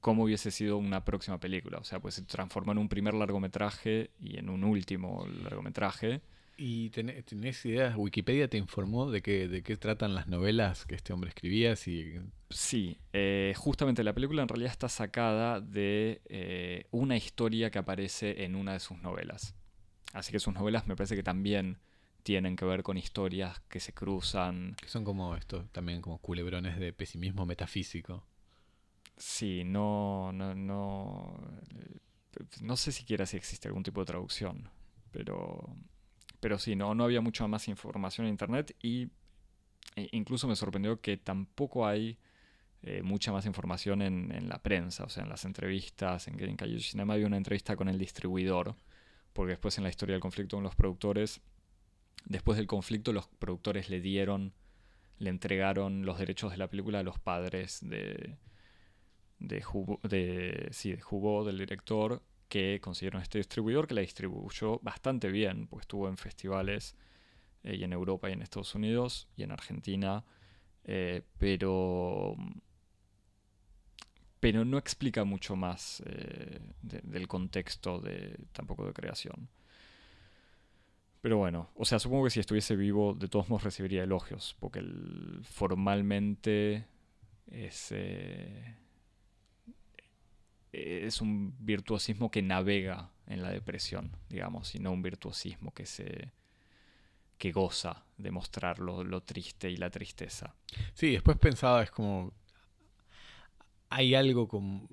[0.00, 1.78] cómo hubiese sido una próxima película.
[1.78, 6.22] O sea, pues se transformó en un primer largometraje y en un último largometraje.
[6.62, 7.96] ¿Y tenés, tenés ideas?
[7.96, 11.74] ¿Wikipedia te informó de qué, de qué tratan las novelas que este hombre escribía?
[11.74, 12.20] Si,
[12.50, 18.44] Sí, eh, justamente la película en realidad está sacada de eh, una historia que aparece
[18.44, 19.54] en una de sus novelas.
[20.12, 21.78] Así que sus novelas me parece que también
[22.24, 24.76] tienen que ver con historias que se cruzan.
[24.82, 28.26] que son como esto, también como culebrones de pesimismo metafísico.
[29.16, 31.40] Sí, no, no, no.
[32.60, 34.68] No sé siquiera si existe algún tipo de traducción,
[35.10, 35.74] pero,
[36.40, 39.10] pero sí, no, no había mucha más información en internet y
[39.96, 42.18] e incluso me sorprendió que tampoco hay
[42.82, 46.56] eh, mucha más información en, en la prensa, o sea, en las entrevistas, en, en
[46.56, 48.74] Calle Cinema había una entrevista con el distribuidor,
[49.32, 51.40] porque después en la historia del conflicto con los productores,
[52.24, 54.54] después del conflicto los productores le dieron,
[55.18, 58.38] le entregaron los derechos de la película a los padres de,
[59.38, 59.62] de,
[60.04, 65.68] de, sí, de Hugo, del director, que consiguieron este distribuidor que la distribuyó bastante bien,
[65.68, 66.96] porque estuvo en festivales
[67.64, 70.24] eh, y en Europa y en Estados Unidos y en Argentina,
[70.84, 72.36] eh, pero
[74.40, 79.48] pero no explica mucho más eh, de- del contexto de tampoco de creación.
[81.20, 84.82] Pero bueno, o sea, supongo que si estuviese vivo, de todos modos recibiría elogios, porque
[85.42, 86.86] formalmente
[87.50, 87.92] es,
[90.72, 96.32] es un virtuosismo que navega en la depresión, digamos, y no un virtuosismo que se
[97.38, 100.54] que goza de mostrar lo, triste y la tristeza.
[100.94, 102.32] Sí, después pensaba, es como.
[103.90, 104.88] Hay algo como.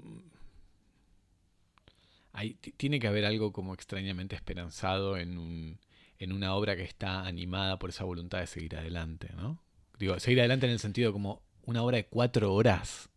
[2.33, 5.79] Hay, ti- tiene que haber algo como extrañamente esperanzado en, un,
[6.19, 9.59] en una obra que está animada por esa voluntad de seguir adelante, ¿no?
[9.97, 13.09] Digo, seguir adelante en el sentido como una obra de cuatro horas.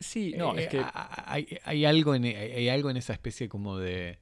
[0.00, 3.12] Sí, no, Eh, es que a- a- hay, hay algo en, hay, algo en esa
[3.12, 4.18] especie como de,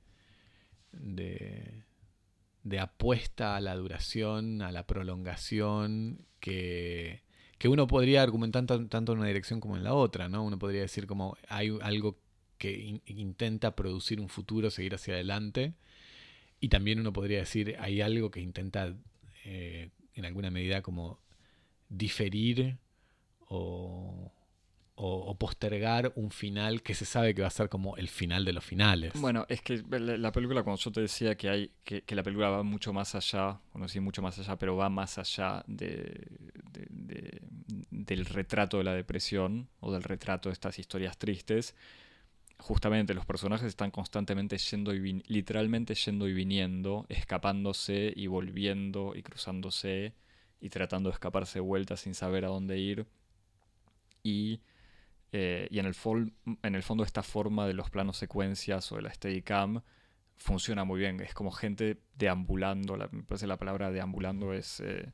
[0.92, 1.84] de
[2.64, 7.22] de apuesta a la duración, a la prolongación, que,
[7.56, 10.44] que uno podría argumentar tanto en una dirección como en la otra, ¿no?
[10.44, 12.18] Uno podría decir como hay algo
[12.58, 15.72] que intenta producir un futuro, seguir hacia adelante,
[16.60, 18.94] y también uno podría decir hay algo que intenta
[19.44, 21.20] eh, en alguna medida como
[21.88, 22.76] diferir
[23.48, 24.32] o,
[25.38, 28.64] postergar un final que se sabe que va a ser como el final de los
[28.64, 29.12] finales.
[29.14, 32.62] Bueno, es que la película, cuando yo te decía que hay que, la película va
[32.64, 36.26] mucho más allá, bueno, sí, mucho más allá, pero va más allá de,
[37.90, 41.76] del retrato de la depresión o del retrato de estas historias tristes,
[42.58, 49.22] justamente los personajes están constantemente yendo y literalmente yendo y viniendo, escapándose y volviendo y
[49.22, 50.14] cruzándose
[50.60, 53.06] y tratando de escaparse de vuelta sin saber a dónde ir.
[54.24, 54.60] Y,
[55.32, 55.94] eh, y en, el
[56.62, 59.82] en el fondo esta forma de los planos secuencias o de la Steadicam
[60.36, 61.20] funciona muy bien.
[61.20, 64.80] Es como gente deambulando, la, me parece la palabra deambulando es...
[64.80, 65.12] Eh,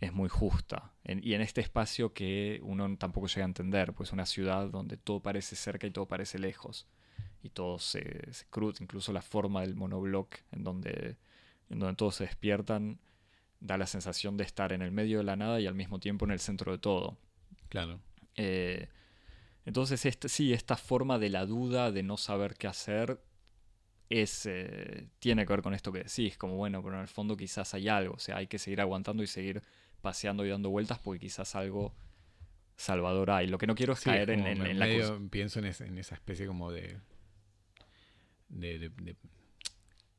[0.00, 0.92] es muy justa.
[1.04, 5.20] y en este espacio que uno tampoco llega a entender, pues una ciudad donde todo
[5.20, 6.86] parece cerca y todo parece lejos.
[7.42, 11.16] Y todo se, se cruza, incluso la forma del monobloc en donde,
[11.70, 12.98] en donde todos se despiertan,
[13.60, 16.24] da la sensación de estar en el medio de la nada y al mismo tiempo
[16.24, 17.16] en el centro de todo.
[17.68, 18.00] Claro.
[18.34, 18.88] Eh,
[19.66, 23.20] entonces, este, sí, esta forma de la duda, de no saber qué hacer,
[24.08, 27.36] es, eh, tiene que ver con esto que decís, como bueno, pero en el fondo
[27.36, 29.62] quizás hay algo, o sea, hay que seguir aguantando y seguir
[30.00, 31.92] paseando y dando vueltas porque quizás algo
[32.76, 33.48] salvador hay.
[33.48, 35.18] Lo que no quiero es caer en, la cosa.
[35.30, 37.00] Pienso en, esa especie como de,
[38.48, 39.16] de,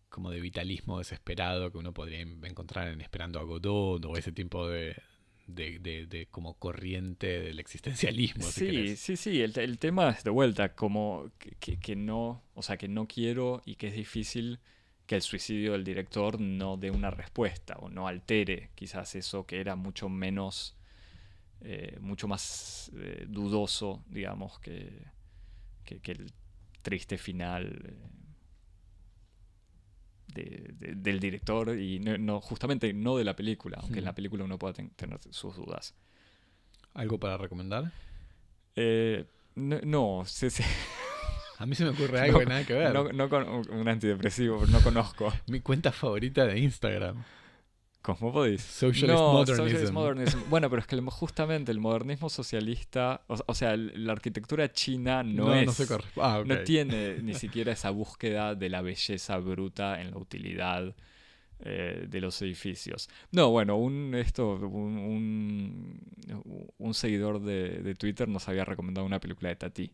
[0.10, 4.68] como de vitalismo desesperado que uno podría encontrar en Esperando a Godot o ese tipo
[4.68, 5.02] de,
[5.48, 8.44] de, como corriente del existencialismo.
[8.44, 12.78] Sí, sí, sí, el, el, tema es de vuelta, como que, que, no, o sea,
[12.78, 14.60] que no quiero y que es difícil
[15.06, 19.62] que el suicidio del director no dé una respuesta o no altere quizás eso que
[19.62, 20.76] era mucho menos,
[21.62, 24.92] eh, mucho más eh, dudoso, digamos, que,
[25.86, 26.34] que, el
[26.82, 28.27] triste final eh,
[30.80, 34.74] del director y no, justamente no de la película, aunque en la película uno pueda
[34.74, 35.96] tener sus dudas.
[36.94, 37.92] ¿Algo para recomendar?
[39.56, 40.48] no, no sí.
[41.60, 42.94] A mí se me ocurre algo que nada que ver.
[42.94, 45.34] No, con un antidepresivo, no conozco.
[45.48, 47.24] Mi cuenta favorita de Instagram.
[48.02, 48.62] Cosmopodis.
[48.62, 50.40] Socialist modernism.
[50.50, 55.90] Bueno, pero es que justamente el modernismo socialista, o, sea, la arquitectura china no, es.
[55.90, 60.96] No, ah, no tiene ni siquiera esa búsqueda de la belleza bruta en la utilidad
[61.60, 63.10] eh, de los edificios.
[63.32, 66.00] No, bueno, un, esto, un,
[66.78, 69.92] un, seguidor de, de Twitter nos había recomendado una película de Tati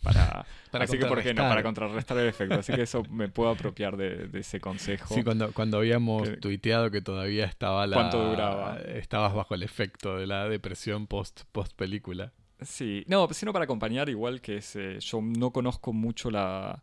[0.02, 1.42] para, así que, ¿por qué no?
[1.42, 2.54] Para contrarrestar el efecto.
[2.54, 5.14] Así que eso me puedo apropiar de, ese consejo.
[5.14, 7.96] Sí, cuando, cuando habíamos tuiteado que todavía estaba la.
[7.96, 8.78] ¿Cuánto duraba?
[8.80, 12.32] Estabas bajo el efecto de la depresión post, post película.
[12.62, 16.82] Sí, no, sino para acompañar, igual que ese, yo no conozco mucho la,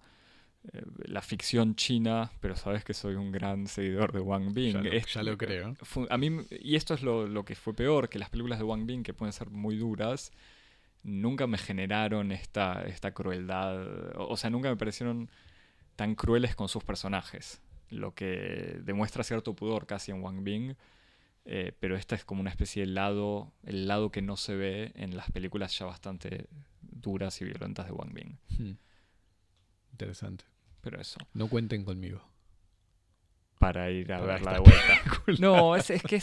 [0.73, 4.83] eh, la ficción china, pero sabes que soy un gran seguidor de Wang Bing.
[5.13, 5.75] Ya lo, creo.
[6.09, 8.87] A mí, y esto es lo, lo, que fue peor, que las películas de Wang
[8.87, 10.31] Bing, que pueden ser muy duras,
[11.07, 15.29] nunca me generaron esta, esta crueldad, o sea, nunca me parecieron
[15.95, 20.75] tan crueles con sus personajes, lo que demuestra cierto pudor casi en Wang Bing,
[21.45, 24.91] eh, pero esta es como una especie de lado, el lado que no se ve
[24.95, 26.47] en las películas ya bastante
[26.81, 28.35] duras y violentas de Wang Bing.
[28.59, 28.77] Hmm.
[29.91, 30.43] Interesante.
[30.81, 31.19] Pero eso.
[31.33, 32.21] No cuenten conmigo
[33.57, 35.01] para ir a verla de vuelta.
[35.39, 36.21] No, es, es que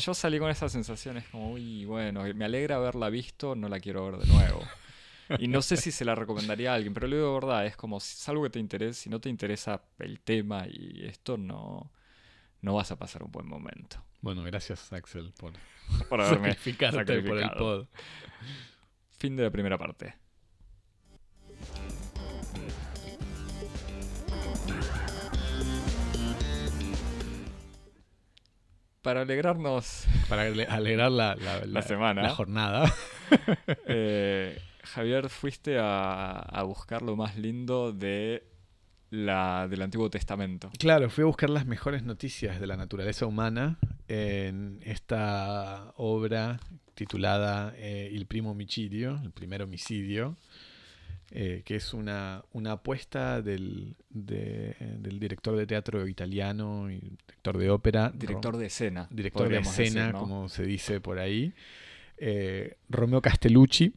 [0.00, 4.10] yo salí con esas sensaciones como, uy, bueno, me alegra haberla visto, no la quiero
[4.10, 4.62] ver de nuevo.
[5.38, 7.76] Y no sé si se la recomendaría a alguien, pero lo digo de verdad, es
[7.76, 11.36] como si es algo que te interesa, si no te interesa el tema y esto,
[11.36, 11.92] no,
[12.62, 14.02] no vas a pasar un buen momento.
[14.20, 15.52] Bueno, gracias Axel por,
[16.08, 17.86] por haberme sacrificarte por el pod.
[19.18, 20.14] Fin de la primera parte.
[29.02, 30.06] Para alegrarnos.
[30.28, 32.22] Para alegrar la, semana.
[32.22, 32.92] La jornada.
[33.86, 38.42] Eh, Javier, fuiste a, buscar lo más lindo de
[39.10, 40.70] la, del Antiguo Testamento.
[40.80, 43.78] Claro, fui a buscar las mejores noticias de la naturaleza humana
[44.08, 46.58] en esta obra
[46.94, 50.36] titulada eh, El primo homicidio, el primer homicidio,
[51.32, 57.70] eh, que es una, una apuesta del, del, director de teatro italiano y director de
[57.70, 58.10] ópera.
[58.12, 59.06] Director de escena.
[59.10, 61.54] Director de escena, como se dice por ahí.
[62.16, 63.94] Eh, Romeo Castellucci,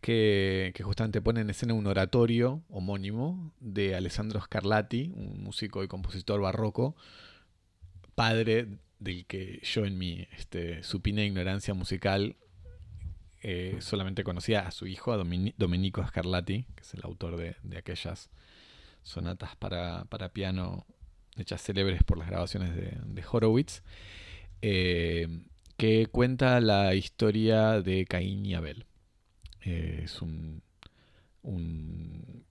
[0.00, 5.88] que, que justamente pone en escena un oratorio homónimo de Alessandro Scarlatti, un músico y
[5.88, 6.96] compositor barroco,
[8.14, 12.36] padre del que yo en mi este, supina ignorancia musical
[13.42, 18.30] eh, solamente conocía a su hijo, a Domenico Scarlatti, que es el autor de, aquellas
[19.02, 20.86] sonatas para, piano
[21.36, 23.82] hechas célebres por las grabaciones de, Horowitz,
[24.62, 25.28] eh,
[25.76, 28.86] que cuenta la historia de Caín y Abel.
[29.64, 30.62] Eh, es un,
[31.42, 32.44] un,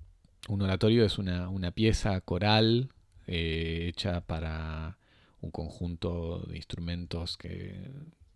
[0.48, 2.90] oratorio, es una, una pieza coral
[3.28, 5.00] hecha para
[5.42, 7.90] un conjunto de instrumentos que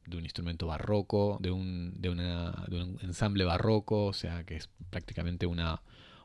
[0.10, 2.20] de un instrumento barroco, de un, de, un
[3.01, 5.82] ensamble barroco, o sea que es prácticamente una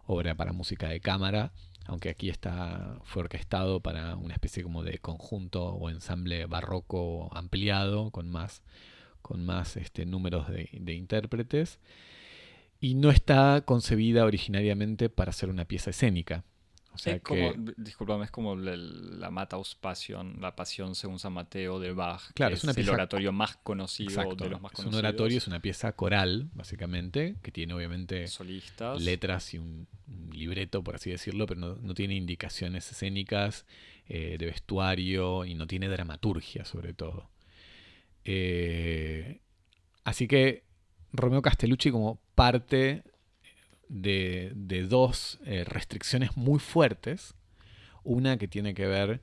[0.07, 1.53] obra para música de cámara,
[1.87, 8.11] aunque aquí está, fue orquestado para una especie como de conjunto o ensamble barroco ampliado,
[8.11, 8.63] con más,
[9.23, 11.79] con más este, números de intérpretes,
[12.81, 16.45] y no está concebida originariamente para ser una pieza escénica.
[16.95, 21.81] O sea es como, discúlpame, es como la Mataus Passion, la Pasión según San Mateo
[21.81, 22.33] de Bach.
[22.35, 24.87] Claro, es, una el oratorio más conocido de los más conocidos.
[24.87, 29.03] Es un oratorio, es una pieza coral, básicamente, que tiene obviamente Solistas.
[29.03, 29.89] letras y un,
[30.31, 33.67] libreto, por así decirlo, pero no, tiene indicaciones escénicas
[34.07, 37.29] eh, de vestuario y no tiene dramaturgia, sobre todo.
[38.25, 39.41] Eh,
[40.05, 40.63] así que
[41.13, 43.03] Romeo Castellucci, como parte
[43.89, 44.53] de,
[44.89, 47.35] dos eh, restricciones muy fuertes.
[48.03, 49.23] Una que tiene que ver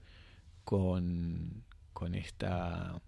[0.64, 3.02] con, con, esta,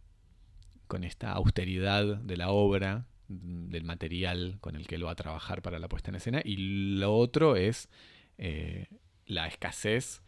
[0.88, 5.62] con esta austeridad de la obra, del material con el que él va a trabajar
[5.62, 6.42] para la puesta en escena.
[6.44, 7.90] Y lo otro es
[8.38, 8.88] eh,
[9.26, 10.22] la escasez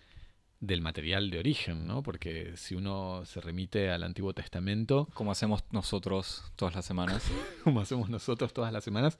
[0.59, 2.01] del material de origen, ¿no?
[2.01, 5.07] Porque si uno se remite al Antiguo Testamento...
[5.13, 7.29] Como hacemos nosotros todas las semanas.
[7.63, 9.19] como hacemos nosotros todas las semanas.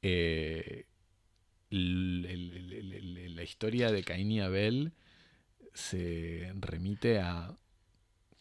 [0.00, 0.86] Eh,
[1.72, 4.92] la historia de Caín y Abel
[5.74, 7.54] se remite a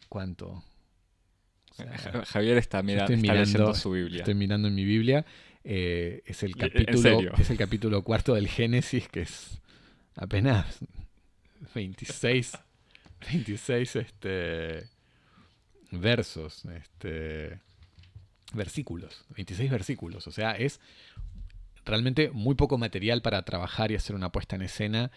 [0.09, 0.63] cuánto
[2.27, 4.19] Javier está, mirando, su Biblia.
[4.19, 5.25] Estoy mirando en mi Biblia.
[5.63, 9.61] Eh, es, el capítulo, es el capítulo cuarto del Génesis, que es
[10.15, 10.79] apenas
[11.75, 12.57] 26,
[13.31, 14.83] 26 este,
[15.91, 17.59] versos, este,
[18.53, 20.27] versículos, 26 versículos.
[20.27, 20.79] O sea, es
[21.85, 25.11] realmente muy poco material para trabajar y hacer una puesta en escena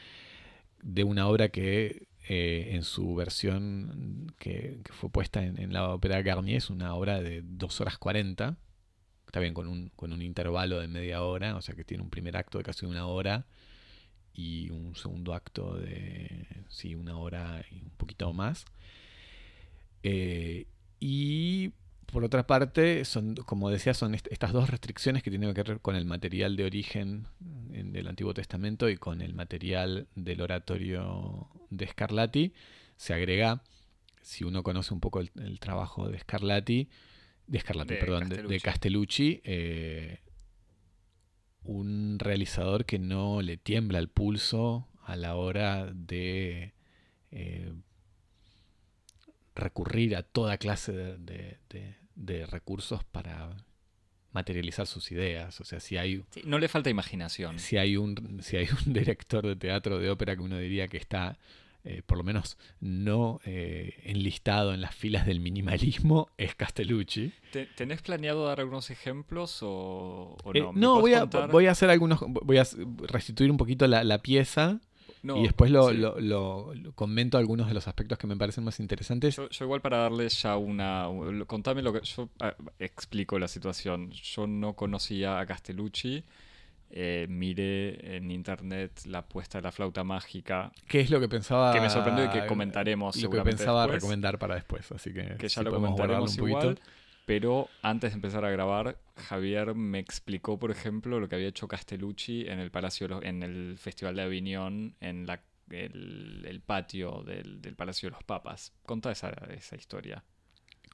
[0.83, 6.57] de una obra que eh, en su versión que, fue puesta en, la ópera Garnier
[6.57, 8.57] es una obra de 2 horas 40.
[9.27, 12.11] Está bien, con un, con un intervalo de media hora, o sea que tiene un
[12.11, 13.47] primer acto de casi una hora
[14.33, 18.65] y un segundo acto de sí, una hora y un poquito más.
[20.03, 20.67] Eh,
[21.01, 21.73] y
[22.15, 25.97] por otra parte, son, como decía, son estas dos restricciones que tienen que ver con
[25.97, 32.55] el material de origen del Antiguo Testamento y con el material del oratorio de Scarlatti.
[32.97, 33.65] Se agrega,
[34.23, 36.89] si uno conoce un poco el, trabajo de Scarlatti,
[37.49, 40.21] de Scarlatti, perdón, de, Castellucci, eh,
[41.65, 46.75] un realizador que no le tiembla el pulso a la hora de
[47.33, 47.75] eh,
[49.57, 52.04] recurrir a toda clase de, de
[52.47, 53.57] recursos para
[54.35, 55.61] materializar sus ideas.
[55.61, 56.23] O sea, si hay.
[56.45, 57.59] no le falta imaginación.
[57.59, 60.99] Si hay un, si hay un director de teatro de ópera que uno diría que
[60.99, 61.39] está.
[61.87, 67.35] Eh, por lo menos no eh, enlistado en las filas del minimalismo, es Castellucci.
[67.77, 70.73] ¿Tenés planeado dar algunos ejemplos o, eh, no?
[70.73, 72.21] no, voy a, voy a hacer algunos.
[72.27, 72.67] Voy a
[73.03, 74.81] restituir un poquito la, la pieza
[75.25, 79.37] y después lo, lo, comento algunos de los aspectos que me parecen más interesantes.
[79.37, 81.07] Yo, igual para darles ya una...
[81.47, 82.01] Contame lo que...
[82.03, 84.11] Yo ah, explico la situación.
[84.11, 86.25] Yo no conocía a Castellucci.
[86.91, 90.71] Eh, miré en internet la puesta de la flauta mágica.
[90.87, 91.73] ¿Qué es lo que pensaba?
[91.73, 93.17] Que me sorprendió y que comentaremos.
[93.21, 96.79] Lo que pensaba recomendar para después, así que, que ya lo comentaremos un igual.
[97.27, 101.69] Pero antes de empezar a grabar, Javier me explicó, por ejemplo, lo que había hecho
[101.69, 108.09] Castellucci en el Palacio, en el Festival de Aviñón, en la, el, patio del, Palacio
[108.09, 108.73] de los Papas.
[108.85, 110.23] Contá esa, esa historia.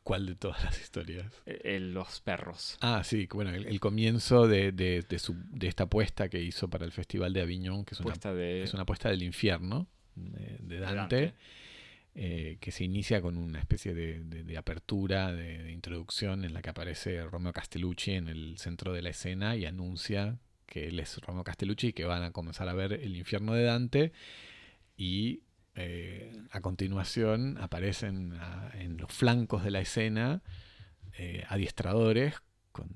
[0.04, 1.32] ¿Cuál de todas las historias?
[1.46, 2.78] E, los perros.
[2.80, 5.04] Ah, sí, bueno, el, comienzo de, de,
[5.60, 9.10] esta apuesta que hizo para el Festival de Aviñón, que es una, es una apuesta
[9.10, 11.34] del infierno de, Dante
[12.22, 17.24] eh, que se inicia con una especie de, apertura, de, introducción en la que aparece
[17.24, 21.86] Romeo Castellucci en el centro de la escena y anuncia que él es Romeo Castellucci
[21.86, 24.12] y que van a comenzar a ver el infierno de Dante
[24.98, 25.44] y
[25.76, 28.38] eh, a continuación aparecen
[28.74, 30.42] en los flancos de la escena
[31.16, 32.34] eh, adiestradores
[32.72, 32.90] con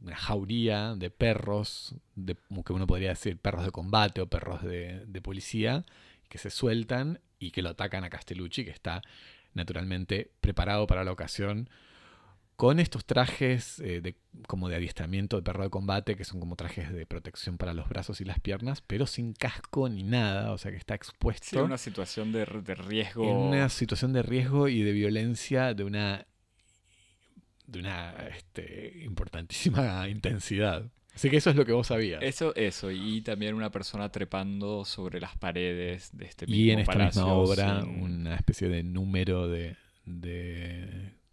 [0.00, 5.04] una jauría de perros, de, que uno podría decir perros de combate o perros de,
[5.06, 5.84] de policía,
[6.28, 9.02] que se sueltan y que lo atacan a Castellucci, que está
[9.54, 11.68] naturalmente preparado para la ocasión
[12.58, 14.16] con estos trajes eh, de,
[14.48, 17.88] como de adiestramiento de perro de combate, que son como trajes de protección para los
[17.88, 21.46] brazos y las piernas, pero sin casco ni nada, o sea que está expuesto.
[21.48, 23.22] Sí, una situación de, de riesgo.
[23.22, 26.26] En una situación de riesgo y de violencia de una,
[27.68, 30.90] de una este, importantísima intensidad.
[31.18, 32.22] Así que eso es lo que vos sabías.
[32.22, 36.78] Eso, eso, y también una persona trepando sobre las paredes de este mismo Y en
[36.78, 39.76] esta misma obra, una especie de número de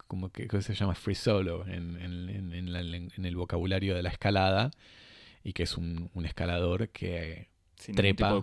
[0.07, 4.71] como que, se llama free solo en, el vocabulario de la escalada
[5.43, 7.49] y que es un, escalador que
[7.95, 8.41] trepa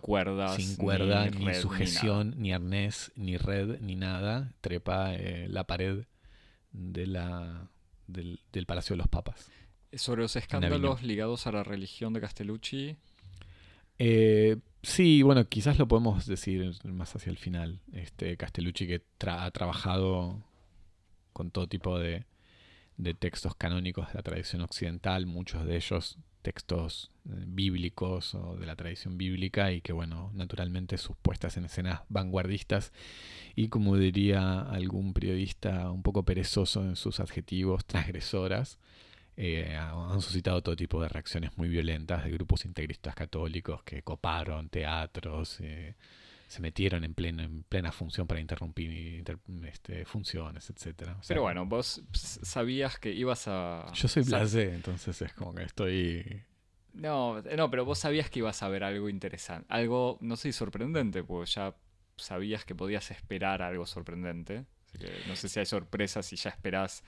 [0.57, 6.05] sin cuerda, ni, sujeción, ni, arnés, ni red, ni nada, trepa eh, la pared
[6.73, 7.69] de la,
[8.07, 9.51] del, Palacio de los Papas.
[9.95, 12.97] Sobre los escándalos ligados a la religión de Castellucci.
[13.99, 17.81] Eh, sí, bueno, quizás lo podemos decir más hacia el final.
[17.93, 20.43] Este Castellucci que ha trabajado
[21.33, 22.25] con todo tipo de,
[23.19, 28.77] textos canónicos de la tradición occidental, muchos de ellos textos eh, bíblicos o de la
[28.77, 32.93] tradición bíblica y que bueno, naturalmente sus puestas en escenas vanguardistas
[33.55, 38.79] y como diría algún periodista un poco perezoso en sus adjetivos, transgresoras,
[39.37, 44.69] eh, han suscitado todo tipo de reacciones muy violentas de grupos integristas católicos que coparon
[44.69, 45.95] teatros, eh,
[46.49, 49.25] se metieron en, pleno, en plena función para interrumpir
[49.65, 51.19] este, funciones, etcétera.
[51.27, 53.91] pero bueno, vos sabías que ibas a...
[53.95, 56.43] Yo soy blasé, entonces es como que estoy...
[56.93, 61.25] No, no, pero vos sabías que ibas a ver algo interesante, algo, no sé, sorprendente,
[61.25, 61.75] pues ya
[62.17, 64.67] sabías que podías esperar algo sorprendente.
[64.85, 67.03] Así que no sé si hay sorpresas y ya esperás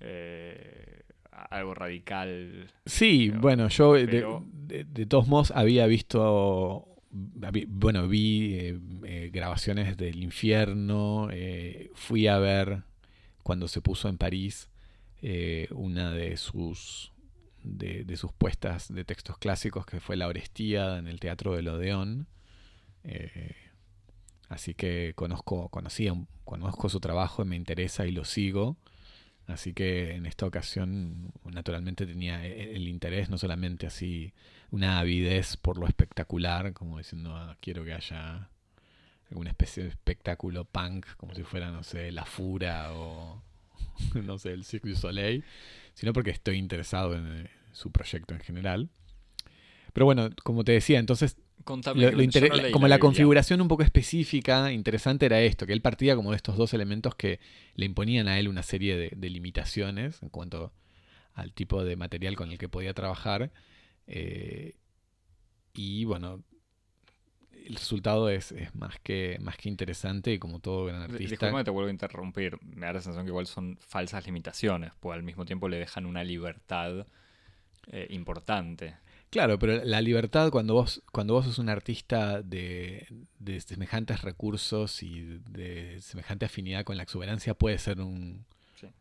[0.00, 1.02] eh,
[1.32, 2.70] algo radical.
[2.86, 6.88] Sí, bueno, yo de, todos modos había visto
[7.68, 12.84] bueno, vi eh, eh, grabaciones del infierno, eh, fui a ver
[13.42, 14.68] cuando se puso en París
[15.70, 17.12] una de sus,
[17.62, 22.26] de, sus puestas de textos clásicos que fue La Orestía en el Teatro del Odeón.
[24.48, 26.12] así que conozco, conocía,
[26.44, 28.76] conozco su trabajo, me interesa y lo sigo.
[29.46, 34.32] Así que en esta ocasión, naturalmente, tenía el interés, no solamente así
[34.70, 38.48] una avidez por lo espectacular, como diciendo, ah, quiero que haya
[39.30, 43.42] alguna especie de espectáculo punk, como si fuera, no sé, La Fura o,
[44.22, 45.44] no sé, el Cirque du Soleil,
[45.94, 48.90] sino porque estoy interesado en eh, su proyecto en general.
[49.92, 55.66] Pero bueno, como te decía, entonces como la, configuración un poco específica, interesante era esto,
[55.66, 57.40] que él partía como de estos dos elementos que
[57.74, 60.72] le imponían a él una serie de, limitaciones en cuanto
[61.34, 63.52] al tipo de material con el que podía trabajar.
[64.06, 64.74] Eh,
[65.74, 66.42] y bueno,
[67.66, 71.30] el resultado es, más, que, más que interesante y como todo gran artista.
[71.30, 72.58] Disculpame, te vuelvo a interrumpir.
[72.62, 76.06] Me da la sensación que igual son falsas limitaciones, pues al mismo tiempo le dejan
[76.06, 77.06] una libertad
[77.88, 78.96] eh, importante.
[79.32, 83.08] Claro, pero la libertad cuando vos, cuando vos sos un artista de,
[83.66, 88.44] semejantes recursos y de semejante afinidad con la exuberancia puede ser un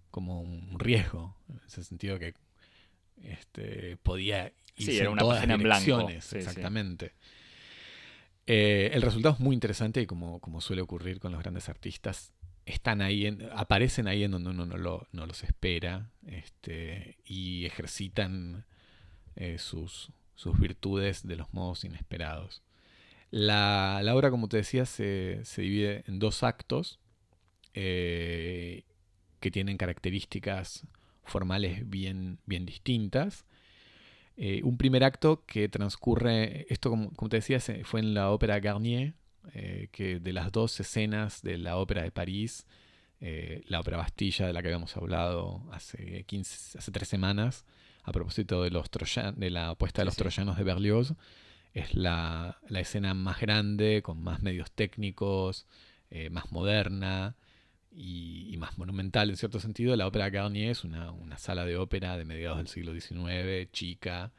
[0.09, 1.35] como un riesgo.
[1.49, 2.33] En ese sentido que
[3.23, 6.07] este, podía irse sí, era una todas en blanco.
[6.09, 7.11] exactamente.
[8.47, 12.31] Eh, el resultado es muy interesante y como, como suele ocurrir con los grandes artistas,
[12.65, 18.65] están ahí, aparecen ahí en donde uno no, lo, no los espera este, y ejercitan
[19.35, 20.11] eh, sus,
[20.41, 22.63] sus virtudes de los modos inesperados.
[23.29, 26.99] La, obra, como te decía, se, divide en dos actos
[27.75, 28.83] eh,
[29.39, 30.87] que tienen características
[31.23, 33.45] formales bien, bien distintas.
[34.35, 39.13] Eh, un primer acto que transcurre, esto como, te decía, fue en la ópera Garnier,
[39.53, 42.65] eh, que de las dos escenas de la ópera de París,
[43.67, 47.65] la ópera Bastilla de la que habíamos hablado hace, 15, hace tres semanas,
[48.03, 48.89] a propósito de, los
[49.35, 51.13] de la apuesta de los troyanos de Berlioz,
[51.73, 55.67] es la, escena más grande, con más medios técnicos,
[56.09, 57.35] eh, más moderna
[57.91, 59.95] y, más monumental en cierto sentido.
[59.95, 64.31] La ópera Garnier es una, sala de ópera de mediados del siglo XIX, chica,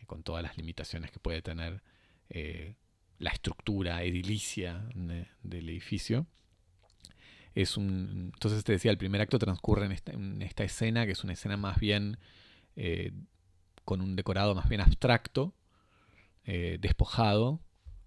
[0.00, 1.82] eh, con todas las limitaciones que puede tener
[2.30, 2.74] eh,
[3.18, 6.26] la estructura edilicia del edificio.
[7.54, 11.12] Es un, entonces te decía, el primer acto transcurre en esta, en esta escena, que
[11.12, 12.18] es una escena más bien
[12.76, 13.12] eh,
[13.84, 15.54] con un decorado más bien abstracto,
[16.44, 17.60] eh, despojado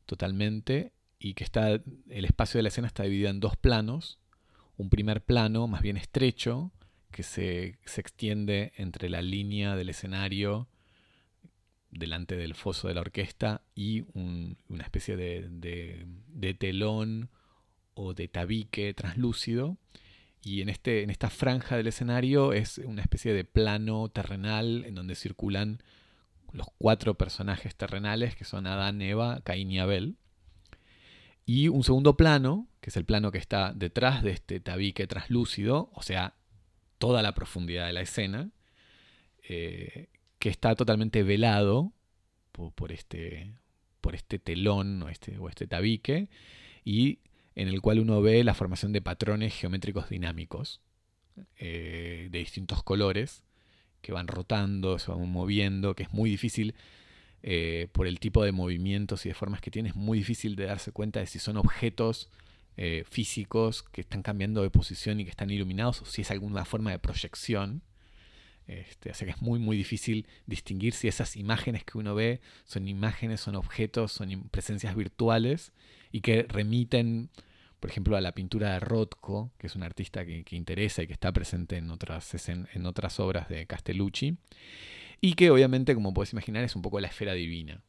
[0.06, 4.20] totalmente, y que está, el espacio de la escena está dividido en dos planos,
[4.78, 6.72] un primer plano más bien estrecho,
[7.12, 10.70] que se, se extiende entre la línea del escenario
[11.92, 17.30] delante del foso de la orquesta y una especie de, telón
[17.94, 19.78] o de tabique translúcido.
[20.42, 24.96] Y en, este, en esta franja del escenario es una especie de plano terrenal en
[24.96, 25.84] donde circulan
[26.54, 30.16] los cuatro personajes terrenales que son Adán, Eva, Caín y Abel.
[31.46, 35.90] Y un segundo plano, que es el plano que está detrás de este tabique translúcido,
[35.94, 36.36] o sea,
[37.00, 38.52] toda la profundidad de la escena,
[39.48, 41.94] eh, que está totalmente velado
[42.52, 43.56] por, este,
[44.00, 46.30] por este telón o este, o este tabique,
[46.86, 47.20] y
[47.56, 50.82] en el cual uno ve la formación de patrones geométricos dinámicos
[51.58, 53.44] eh, de distintos colores
[54.02, 56.76] que van rotando, se van moviendo, que es muy difícil
[57.44, 60.66] eh, por el tipo de movimientos y de formas que tiene, es muy difícil de
[60.66, 62.30] darse cuenta de si son objetos
[62.78, 66.66] eh, físicos que están cambiando de posición y que están iluminados o si es alguna
[66.66, 67.82] forma de proyección.
[68.68, 72.88] Este, así que es muy muy difícil distinguir si esas imágenes que uno ve son
[72.88, 75.74] imágenes, son objetos, son presencias virtuales
[76.12, 77.30] y que remiten,
[77.80, 81.14] por ejemplo, a la pintura de Rothko, que es un artista que, interesa y que
[81.14, 84.38] está presente en otras, en, otras obras de Castellucci,
[85.22, 87.82] y que obviamente, como puedes imaginar, es un poco la esfera divina,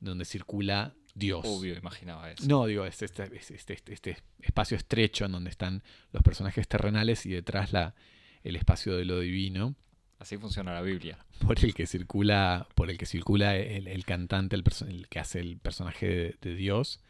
[0.00, 1.44] donde circula Dios.
[1.44, 2.46] Obvio, imaginaba eso.
[2.46, 5.82] No, digo, es este, este, este, espacio estrecho en donde están
[6.12, 7.94] los personajes terrenales y detrás la,
[8.42, 9.74] el espacio de lo divino.
[10.18, 11.18] Así funciona la Biblia.
[11.44, 16.36] Por el que circula, por el que circula el, cantante, el, que hace el personaje
[16.40, 17.00] de, Dios.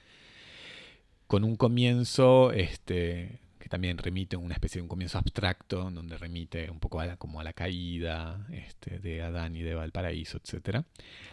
[1.33, 6.71] Con un comienzo, este, que también remite una especie de un comienzo abstracto, donde remite
[6.71, 10.85] un poco a la, como a la caída este, de Adán y de Valparaíso, etc.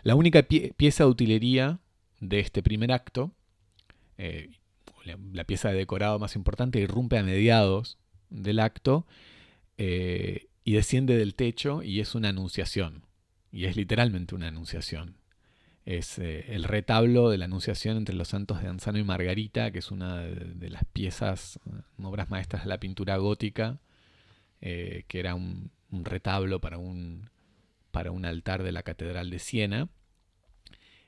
[0.03, 1.79] La única pieza de utilería
[2.21, 3.33] de este primer acto,
[4.17, 4.51] eh,
[5.03, 7.97] la, pieza de decorado más importante, irrumpe a mediados
[8.29, 9.05] del acto.
[9.77, 13.03] Eh, y desciende del techo y es una anunciación.
[13.51, 15.17] Y es literalmente una anunciación.
[15.89, 19.79] Es eh, el retablo de la anunciación entre los santos de Anzano y Margarita, que
[19.79, 23.79] es una de, las piezas, eh, obras maestras de la pintura gótica,
[24.61, 27.31] eh, que era un, retablo para un,
[27.89, 29.89] para un altar de la Catedral de Siena,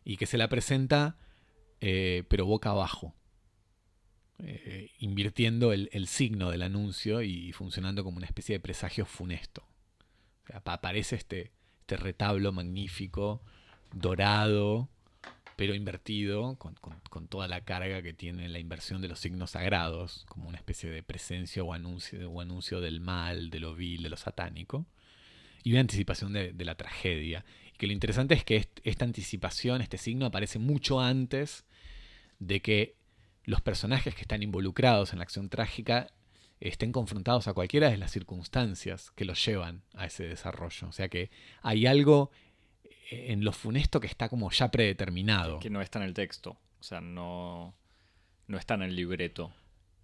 [0.03, 1.15] y que se la presenta
[1.79, 3.13] pero boca abajo.
[4.97, 9.63] Invirtiendo el, signo del anuncio y funcionando como una especie de presagio funesto.
[10.65, 11.51] aparece este,
[11.82, 13.43] este retablo magnífico,
[13.94, 14.89] dorado,
[15.56, 20.50] pero invertido, con, toda la carga que tiene la inversión de los signos sagrados, como
[20.50, 24.18] una especie de presencia o anuncio, o anuncio del mal, de lo vil, de lo
[24.18, 24.86] satánico,
[25.64, 27.46] y una anticipación de, la tragedia.
[27.74, 31.66] Y que lo interesante es que esta anticipación, este signo, aparece mucho antes
[32.39, 32.96] de que
[33.44, 36.08] los personajes que están involucrados en la acción trágica
[36.60, 40.88] estén confrontados a cualquiera de las circunstancias que los llevan a ese desarrollo.
[40.88, 41.30] O sea que
[41.62, 42.32] hay algo
[43.12, 45.59] en lo funesto que está como ya predeterminado.
[45.59, 47.76] Que no está en el texto, o sea, no,
[48.47, 49.53] no está en el libreto.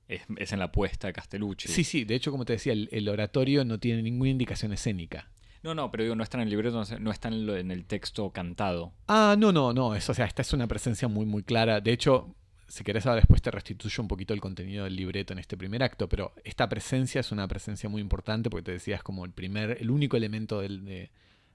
[0.08, 0.22] Es,
[0.53, 1.68] en la puesta de Castellucci.
[1.68, 5.30] Sí, sí, de hecho, como te decía, el, oratorio no tiene ninguna indicación escénica.
[5.64, 8.32] No, no, pero digo, no está en el libreto, no está en, en el texto
[8.32, 8.93] cantado.
[9.08, 11.82] Ah, no, no, no, eso, o sea, esta es una presencia muy, muy clara.
[11.82, 12.36] De hecho,
[12.68, 15.84] si querés ahora después te restituyo un poquito el contenido del libreto en este primer
[15.84, 19.32] acto, pero esta presencia es una presencia muy importante porque te decía es como el
[19.32, 21.12] primer, el único elemento de,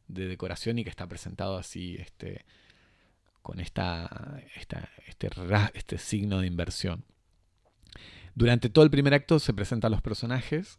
[0.08, 2.44] decoración y que está presentado así, este,
[3.42, 5.28] con esta, esta, este,
[5.74, 7.04] este signo de inversión.
[8.34, 10.78] Durante todo el primer acto se presentan los personajes,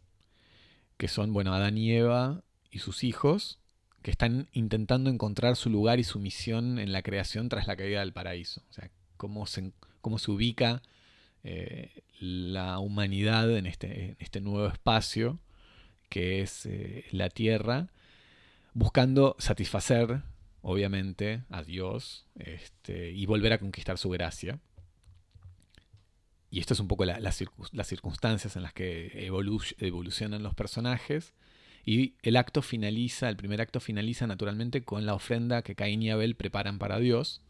[0.97, 3.59] que son, bueno, Adán y Eva y sus hijos,
[4.01, 8.01] que están intentando encontrar su lugar y su misión en la creación tras la caída
[8.01, 8.61] del paraíso.
[8.69, 9.71] O sea, cómo se,
[10.01, 10.82] cómo se ubica
[11.43, 15.39] eh, la humanidad en este, en este, nuevo espacio
[16.09, 17.88] que es eh, la Tierra,
[18.74, 20.21] buscando satisfacer,
[20.61, 24.59] obviamente, a Dios este, y volver a conquistar su gracia.
[26.49, 27.36] Y esto es un poco las
[27.88, 29.28] circunstancias en las que
[29.80, 31.34] evolucionan los personajes.
[31.84, 36.11] Y el acto finaliza, el primer acto finaliza naturalmente con la ofrenda que Caín y
[36.11, 37.41] Abel preparan para Dios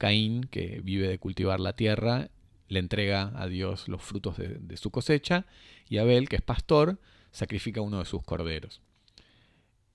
[0.00, 2.30] Caín, que vive de cultivar la tierra,
[2.68, 5.44] le entrega a Dios los frutos de, su cosecha,
[5.90, 6.98] y Abel, que es pastor,
[7.32, 8.80] sacrifica uno de sus corderos.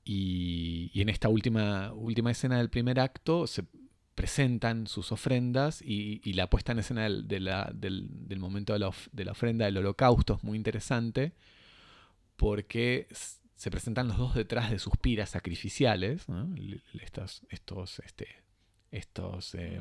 [0.07, 3.65] Y, en esta última, última escena del primer acto se
[4.13, 10.35] presentan sus ofrendas y, la puesta en escena del, momento de la, ofrenda del holocausto
[10.35, 11.33] es muy interesante
[12.37, 13.07] porque
[13.55, 16.27] se presentan los dos detrás de sus piras sacrificiales,
[17.01, 18.27] estos, estos este,
[18.91, 19.55] estos...
[19.55, 19.79] Eh,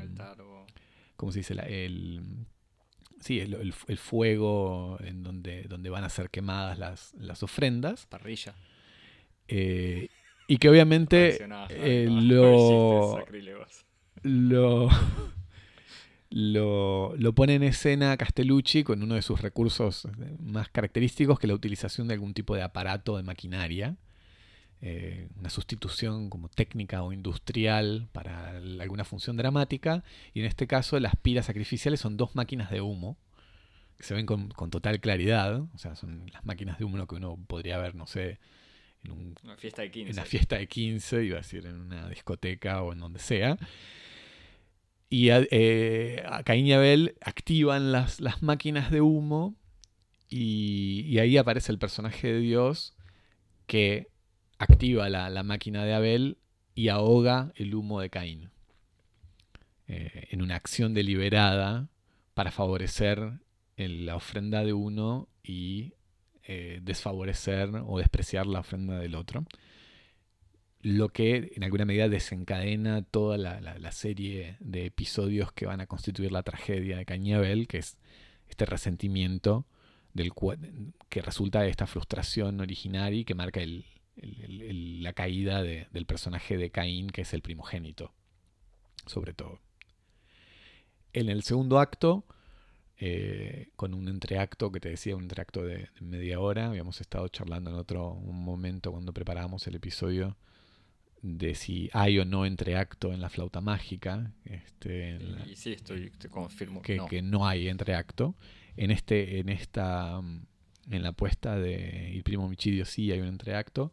[1.16, 1.54] ¿Cómo se dice?
[1.54, 2.46] el,
[3.20, 8.06] sí, el, el- el fuego en donde, donde van a ser quemadas las, las ofrendas.
[8.06, 8.54] Parrilla.
[9.48, 10.08] Eh,
[10.46, 11.38] y que obviamente
[11.70, 13.18] eh, lo,
[14.22, 14.88] lo,
[16.30, 20.06] lo, lo pone en escena Castellucci con uno de sus recursos
[20.38, 23.96] más característicos, que es la utilización de algún tipo de aparato de maquinaria,
[24.82, 31.00] eh, una sustitución como técnica o industrial para alguna función dramática, y en este caso
[31.00, 33.16] las piras sacrificiales son dos máquinas de humo,
[33.96, 37.14] que se ven con, con total claridad, o sea, son las máquinas de humo que
[37.14, 38.38] uno podría ver, no sé,
[39.04, 40.10] en un Una fiesta de 15.
[40.10, 43.56] en una fiesta de 15, iba a decir, en una discoteca o en donde sea.
[45.10, 49.54] Y a, eh, a Caín y Abel activan las, las máquinas de humo
[50.28, 52.94] y, y ahí aparece el personaje de Dios
[53.66, 54.08] que
[54.58, 56.38] activa la, la máquina de Abel
[56.74, 58.50] y ahoga el humo de Caín.
[59.86, 61.88] Eh, en una acción deliberada
[62.32, 63.34] para favorecer
[63.76, 65.92] el- la ofrenda de uno y
[66.46, 69.44] eh, desfavorecer o despreciar la ofrenda del otro.
[70.82, 76.30] Lo que en alguna medida desencadena toda la, serie de episodios que van a constituir
[76.30, 77.96] la tragedia de Caín y Abel, que es
[78.48, 79.66] este resentimiento
[80.12, 80.32] del
[81.08, 83.60] que resulta de esta frustración originaria y que marca
[84.16, 88.12] la caída de- del personaje de Caín, que es el primogénito,
[89.06, 89.60] sobre todo.
[91.14, 92.26] En el segundo acto,
[93.06, 96.68] eh, con un entreacto que te decía, un entreacto de, de media hora.
[96.68, 100.36] Habíamos estado charlando en otro un momento cuando preparábamos el episodio
[101.20, 104.32] de si hay o no entreacto en la flauta mágica.
[104.44, 107.06] Este, la- Y, sí, estoy, te confirmo que, no.
[107.06, 108.34] que no hay entreacto.
[108.76, 110.46] En este, en esta, mm,
[110.90, 113.92] en la apuesta de El primo homicidio sí hay un entreacto.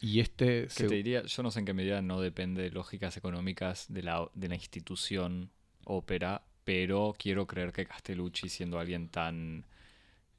[0.00, 3.16] Y este Que te diría, yo no sé en qué medida no depende de lógicas
[3.16, 5.50] económicas de la, de la institución
[5.84, 9.64] ópera, pero quiero creer que Castellucci, siendo alguien tan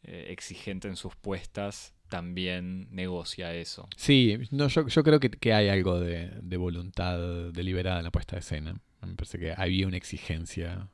[0.03, 3.87] eh, exigente en sus puestas, también negocia eso.
[3.97, 8.41] Sí, no, yo, creo que, hay algo de, de voluntad deliberada en la puesta de
[8.41, 8.75] escena.
[9.01, 10.89] Me parece que había una exigencia.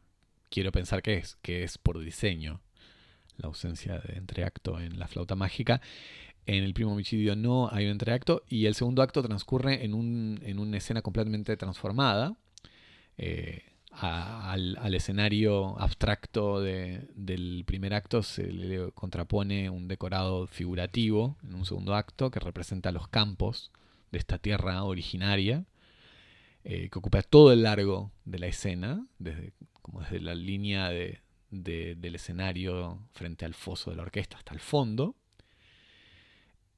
[0.49, 2.61] Quiero pensar que es, que es por diseño
[3.37, 5.81] la ausencia de entreacto en la flauta mágica.
[6.45, 10.39] En el primo homicidio no hay un entreacto y el segundo acto transcurre en, un,
[10.43, 12.35] en una escena completamente transformada.
[13.17, 21.35] Eh, al, al escenario abstracto de- del primer acto se le contrapone un decorado figurativo
[21.43, 23.71] en un segundo acto que representa los campos
[24.11, 25.65] de esta tierra originaria,
[26.63, 31.19] eh, que ocupa todo el largo de la escena, desde, como desde la línea de-
[31.51, 35.15] del escenario frente al foso de la orquesta hasta el fondo,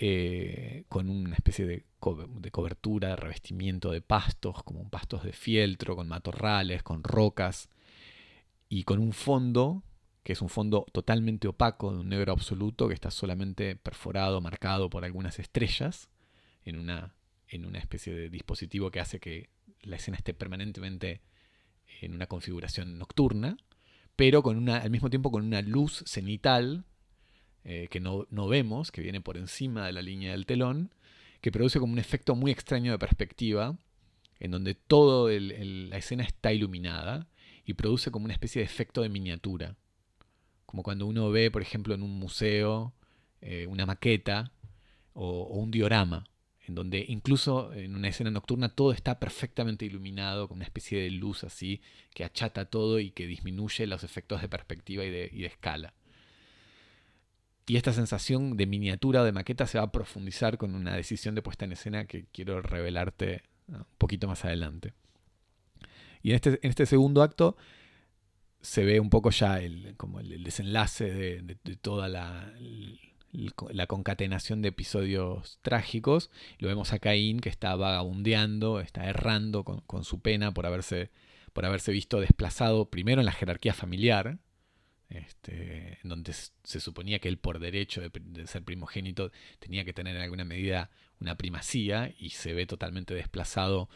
[0.04, 5.32] eh, con una especie de, co- de cobertura, de revestimiento de pastos, como pastos de
[5.32, 7.70] fieltro, con matorrales, con rocas,
[8.68, 9.84] y con un fondo
[10.24, 14.90] que es un fondo totalmente opaco, de un negro absoluto, que está solamente perforado, marcado
[14.90, 16.10] por algunas estrellas,
[16.66, 17.14] en una,
[17.48, 19.50] en una especie de dispositivo que hace que
[19.82, 21.22] la escena esté permanentemente
[22.02, 23.58] en una configuración nocturna,
[24.16, 26.86] pero con una, al mismo tiempo con una luz cenital
[27.64, 30.92] eh, que no, no vemos, que viene por encima de la línea del telón,
[31.42, 33.78] que produce como un efecto muy extraño de perspectiva,
[34.40, 37.28] en donde toda la escena está iluminada
[37.66, 39.76] y produce como una especie de efecto de miniatura.
[40.66, 42.94] Como cuando uno ve, por ejemplo, en un museo
[43.42, 44.52] eh, una maqueta
[45.14, 46.28] o, un diorama,
[46.68, 51.10] en donde incluso en una escena nocturna todo está perfectamente iluminado con una especie de
[51.10, 51.82] luz así
[52.14, 55.94] que achata todo y que disminuye los efectos de perspectiva y de escala.
[57.68, 61.42] Y esta sensación de miniatura de maqueta se va a profundizar con una decisión de
[61.42, 64.94] puesta en escena que quiero revelarte uh, un poquito más adelante.
[66.24, 67.56] Y en este, en este segundo acto
[68.62, 72.54] se ve un poco ya el, como el, desenlace de, toda la,
[73.72, 76.30] la concatenación de episodios trágicos.
[76.60, 81.10] Lo vemos a Caín que está vagabundeando, está errando con, con su pena por haberse,
[81.54, 84.38] por haberse visto desplazado primero en la jerarquía familiar,
[85.12, 90.22] este, donde se suponía que él por derecho de, ser primogénito tenía que tener en
[90.22, 90.90] alguna medida
[91.20, 93.90] una primacía y se ve totalmente desplazado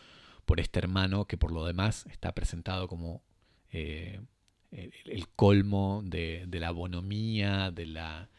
[0.46, 3.24] por este hermano que por lo demás está presentado como
[3.72, 4.20] eh,
[4.72, 8.30] el, colmo de, la bonomía, de la,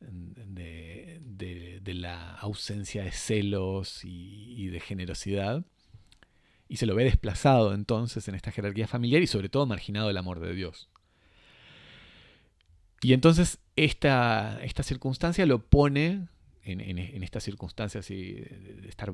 [0.00, 5.64] de, la ausencia de celos y, y de generosidad.
[6.68, 10.16] Y se lo ve desplazado entonces en esta jerarquía familiar y sobre todo marginado del
[10.16, 10.88] amor de Dios.
[13.06, 16.26] Y entonces esta, esta circunstancia lo pone
[16.64, 19.12] en, en, en esta circunstancia así de estar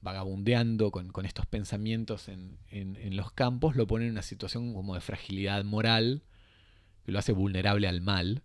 [0.00, 4.94] vagabundeando con, con estos pensamientos en, en, los campos, lo pone en una situación como
[4.94, 6.22] de fragilidad moral
[7.04, 8.44] que lo hace vulnerable al mal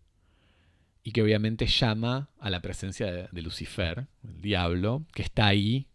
[1.03, 5.85] y que obviamente llama a la presencia de, de Lucifer, el diablo, que está ahí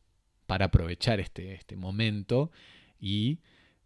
[0.46, 2.52] para aprovechar este, este momento
[3.00, 3.40] y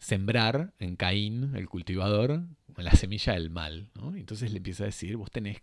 [0.07, 2.44] sembrar en Caín, el cultivador,
[2.76, 3.90] la semilla del mal.
[3.96, 4.14] ¿no?
[4.14, 5.62] Entonces le empieza a decir, vos tenés,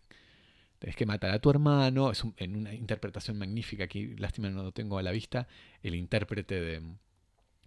[0.98, 4.98] que matar a tu hermano, es en una interpretación magnífica, aquí lástima no lo tengo
[4.98, 5.48] a la vista,
[5.82, 6.60] el intérprete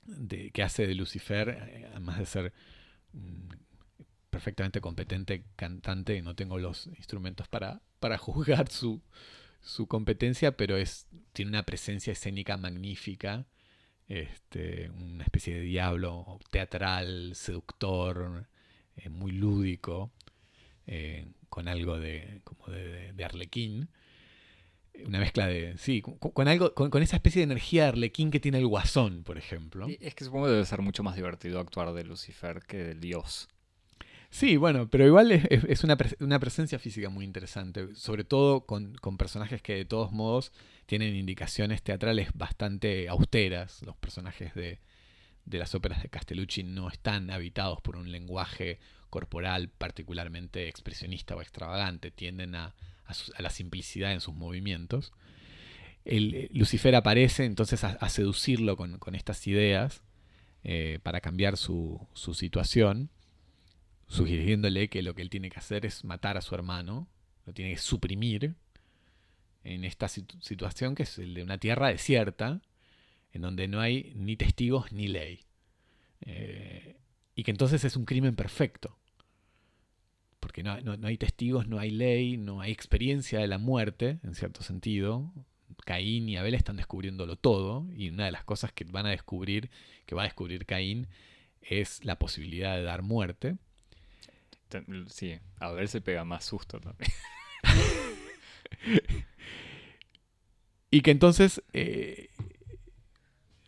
[0.04, 2.52] de, que hace de Lucifer, eh, además de ser
[3.14, 3.54] mm,
[4.28, 9.00] perfectamente competente cantante, no tengo los instrumentos para, para juzgar su,
[9.62, 13.46] su competencia, pero es, tiene una presencia escénica magnífica
[14.08, 18.46] este, una especie de diablo teatral, seductor,
[18.96, 20.12] eh, muy lúdico,
[20.86, 23.88] eh, con algo de, como de, arlequín.
[25.04, 25.76] Una mezcla de.
[25.76, 26.74] Sí, con, algo.
[26.74, 29.86] Con, esa especie de energía de arlequín que tiene el guasón, por ejemplo.
[30.00, 33.48] es que supongo que debe ser mucho más divertido actuar de Lucifer que del dios.
[34.30, 39.16] Sí, bueno, pero igual es, una, una, presencia física muy interesante, sobre todo con, con,
[39.16, 40.52] personajes que de todos modos
[40.86, 43.82] tienen indicaciones teatrales bastante austeras.
[43.82, 44.78] Los personajes de,
[45.44, 48.78] las óperas de Castellucci no están habitados por un lenguaje
[49.10, 52.74] corporal particularmente expresionista o extravagante, tienden a,
[53.38, 55.12] la simplicidad en sus movimientos.
[56.04, 60.02] El, eh, Lucifer aparece entonces a, seducirlo con, estas ideas
[60.62, 63.10] eh, para cambiar su situación,
[64.08, 67.08] sugiriéndole que lo que él tiene que hacer es matar a su hermano,
[67.44, 68.54] lo tiene que suprimir
[69.66, 72.62] en esta situación que es el de una tierra desierta,
[73.32, 75.40] en donde no hay ni testigos ni ley.
[76.20, 76.96] Eh,
[77.34, 78.96] y que entonces es un crimen perfecto.
[80.40, 84.62] Porque no, hay testigos, no hay ley, no hay experiencia de la muerte, en cierto
[84.62, 85.32] sentido.
[85.84, 89.70] Caín y Abel están descubriéndolo todo, y una de las cosas que van a descubrir,
[90.06, 91.08] que va a descubrir Caín,
[91.60, 93.56] es la posibilidad de dar muerte.
[95.08, 97.10] Sí, Abel se pega más susto también.
[100.90, 102.30] Y que entonces eh,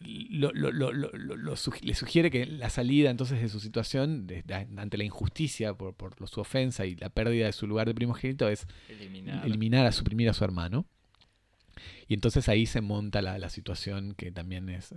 [0.00, 4.26] le sugiere que la salida entonces de su situación,
[4.76, 8.66] ante la injusticia por, su ofensa y la pérdida de su lugar de primogénito, es
[8.88, 10.86] eliminar, a suprimir a su hermano.
[12.06, 14.94] Y entonces ahí se monta la, situación que también es,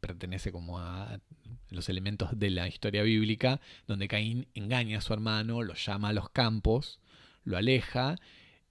[0.00, 1.20] pertenece como a
[1.70, 6.12] los elementos de la historia bíblica, donde Caín engaña a su hermano, lo llama a
[6.12, 7.00] los campos,
[7.44, 8.16] lo aleja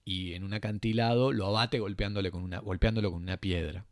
[0.04, 3.86] y en un acantilado lo abate golpeándole con una, golpeándolo con una piedra.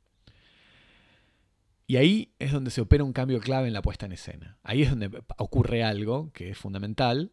[1.87, 4.57] Y ahí es donde se opera un cambio clave en la puesta en escena.
[4.63, 7.33] Ahí es donde ocurre algo que es fundamental.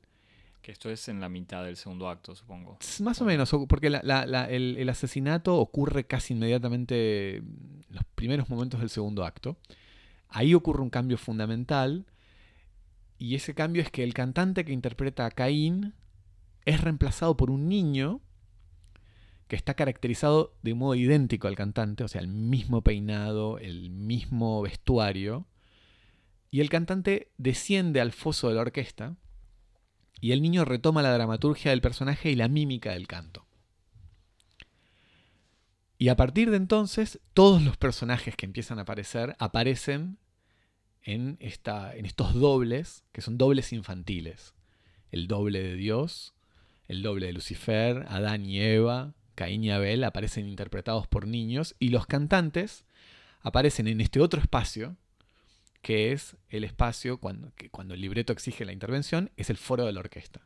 [0.61, 2.77] Que esto es en la mitad del segundo acto, supongo.
[3.01, 9.23] Más o menos, porque el, asesinato ocurre casi inmediatamente en los primeros momentos del segundo
[9.23, 9.57] acto.
[10.27, 12.05] Ahí ocurre un cambio fundamental.
[13.17, 15.93] Y ese cambio es que el cantante que interpreta a Caín
[16.65, 18.21] es reemplazado por un niño
[19.49, 24.61] que está caracterizado de modo idéntico al cantante, o sea, el mismo peinado, el mismo
[24.61, 25.47] vestuario,
[26.51, 29.17] y el cantante desciende al foso de la orquesta,
[30.21, 33.47] y el niño retoma la dramaturgia del personaje y la mímica del canto.
[35.97, 40.19] Y a partir de entonces, todos los personajes que empiezan a aparecer aparecen
[41.01, 44.53] en, esta, en estos dobles, que son dobles infantiles.
[45.09, 46.35] El doble de Dios,
[46.87, 51.91] el doble de Lucifer, Adán y Eva, Caín y Abel aparecen interpretados por niños y
[51.91, 52.83] los cantantes
[53.39, 54.97] aparecen en este otro espacio,
[55.81, 59.85] que es el espacio cuando, que cuando el libreto exige la intervención, es el foro
[59.85, 60.41] de la orquesta.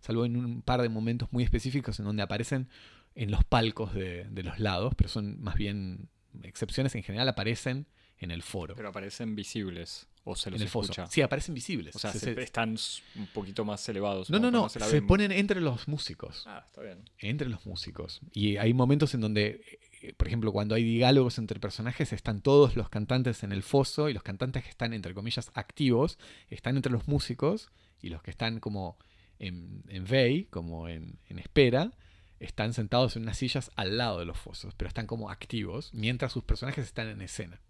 [0.00, 2.68] Salvo en un par de momentos muy específicos en donde aparecen
[3.14, 6.08] en los palcos de, de los lados, pero son más bien
[6.42, 7.86] excepciones, en general aparecen
[8.18, 8.74] en el foro.
[8.74, 10.08] Pero aparecen visibles.
[10.24, 10.92] ¿O se los en el foso.
[11.10, 11.96] Sí, aparecen visibles.
[11.96, 12.76] O sea, están
[13.16, 14.30] un poquito más elevados.
[14.30, 14.68] No, no, no.
[14.68, 16.44] Se, ponen entre los músicos.
[16.46, 17.10] Ah, está bien.
[17.18, 18.20] Entre los músicos.
[18.32, 22.76] Y hay momentos en donde, eh, por ejemplo, cuando hay diálogos entre personajes, están todos
[22.76, 26.18] los cantantes en el foso y los cantantes que están, entre comillas, activos,
[26.50, 27.70] están entre los músicos
[28.00, 28.98] y los que están como
[29.40, 31.90] en, en vey, como en, en espera,
[32.38, 36.32] están sentados en unas sillas al lado de los fosos, pero están como activos mientras
[36.32, 37.60] sus personajes están en escena.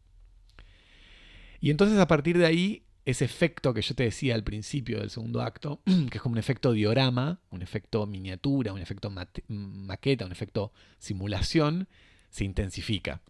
[1.62, 5.10] Y entonces a partir de ahí, ese efecto que yo te decía al principio del
[5.10, 9.10] segundo acto, que es como un efecto diorama, un efecto miniatura, un efecto
[9.46, 11.88] maqueta, un efecto simulación,
[12.30, 13.22] se intensifica.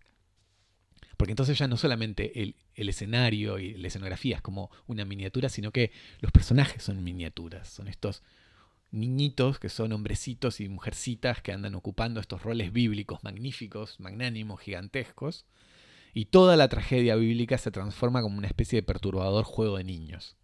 [1.19, 5.51] Porque entonces ya no solamente el, el, escenario y la escenografía es como una miniatura,
[5.51, 7.69] sino que los personajes son miniaturas.
[7.69, 8.23] Son estos
[8.93, 15.45] niñitos que son hombrecitos y mujercitas que andan ocupando estos roles bíblicos magníficos, magnánimos, gigantescos
[16.15, 20.37] y toda la tragedia bíblica se transforma como una especie de perturbador juego de niños.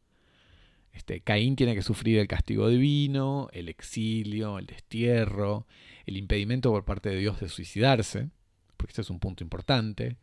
[0.92, 5.66] Este, Caín tiene que sufrir el castigo divino, el exilio, el destierro,
[6.06, 8.30] el impedimento por parte de Dios de suicidarse,
[8.76, 10.16] porque este es un punto importante,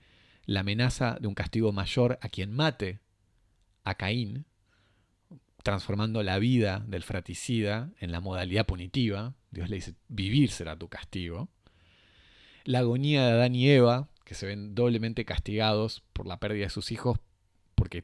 [0.46, 3.00] la amenaza de un castigo mayor a quien mate
[3.84, 4.46] a Caín,
[5.64, 9.34] transformando la vida del fratricida en la modalidad punitiva.
[9.52, 11.50] Dios le dice, vivir será tu castigo.
[12.66, 16.70] La agonía de Adán y Eva, que se ven doblemente castigados por la pérdida de
[16.70, 17.20] sus hijos,
[17.76, 18.04] porque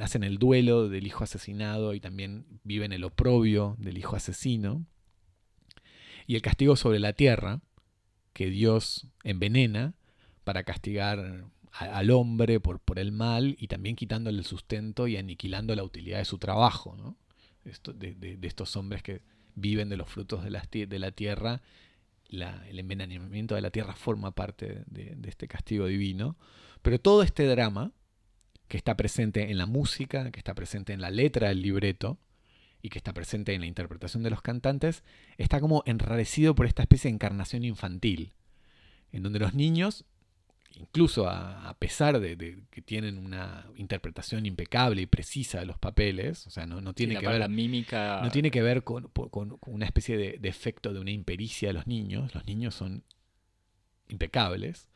[0.00, 4.86] hacen el duelo del hijo asesinado y también viven el oprobio del hijo asesino.
[6.26, 7.60] Y el castigo sobre la tierra,
[8.32, 9.94] que Dios envenena
[10.44, 15.74] para castigar al hombre por, por el mal y también quitándole el sustento y aniquilando
[15.74, 16.94] la utilidad de su trabajo.
[16.96, 17.16] ¿no?
[17.64, 19.22] Esto, de, estos hombres que
[19.54, 21.62] viven de los frutos de de la tierra,
[22.30, 26.36] el envenenamiento de la tierra forma parte de, este castigo divino.
[26.82, 27.92] Pero todo este drama,
[28.68, 32.18] que está presente en la música, que está presente en la letra del libreto
[32.82, 35.02] y que está presente en la interpretación de los cantantes,
[35.38, 38.32] está como enrarecido por esta especie de encarnación infantil,
[39.12, 40.04] en donde los niños
[40.76, 46.50] incluso a, pesar de, que tienen una interpretación impecable y precisa de los papeles, o
[46.50, 48.20] sea, no, tiene que ver la mímica...
[48.22, 49.10] no tiene que ver con,
[49.66, 53.04] una especie de, de, efecto de una impericia de los niños, los niños son
[54.08, 54.88] impecables.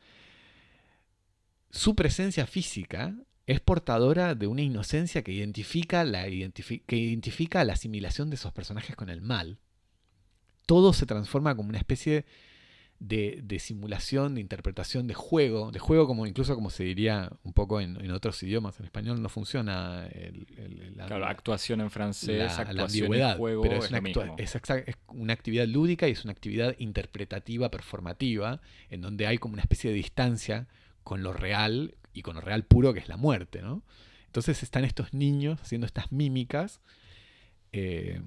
[1.71, 3.15] Su presencia física
[3.47, 8.95] es portadora de una inocencia que identifica la, que identifica la asimilación de esos personajes
[8.95, 9.59] con el mal.
[10.65, 12.25] Todo se transforma como una especie de
[13.01, 17.81] de, simulación, de interpretación, de juego, de juego como incluso como se diría un poco
[17.81, 18.79] en, otros idiomas.
[18.79, 20.07] En español no funciona
[20.95, 24.01] la, actuación en francés, actuación en juego, pero es, una,
[24.37, 29.63] es, una actividad lúdica y es una actividad interpretativa, performativa, en donde hay como una
[29.63, 30.67] especie de distancia
[31.03, 33.83] con lo real y con lo real puro que es la muerte, ¿no?
[34.27, 36.79] Entonces están estos niños haciendo estas mímicas
[37.71, 38.21] eh,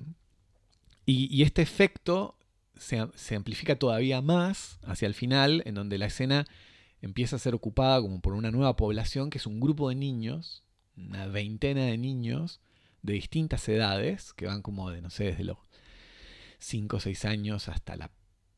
[1.06, 2.36] y, este efecto
[2.76, 6.46] se, amplifica todavía más hacia el final, en donde la escena
[7.00, 10.64] empieza a ser ocupada como por una nueva población, que es un grupo de niños,
[10.96, 12.60] una veintena de niños
[13.02, 15.58] de distintas edades, que van como de, no sé, desde los
[16.58, 18.10] 5 o 6 años hasta la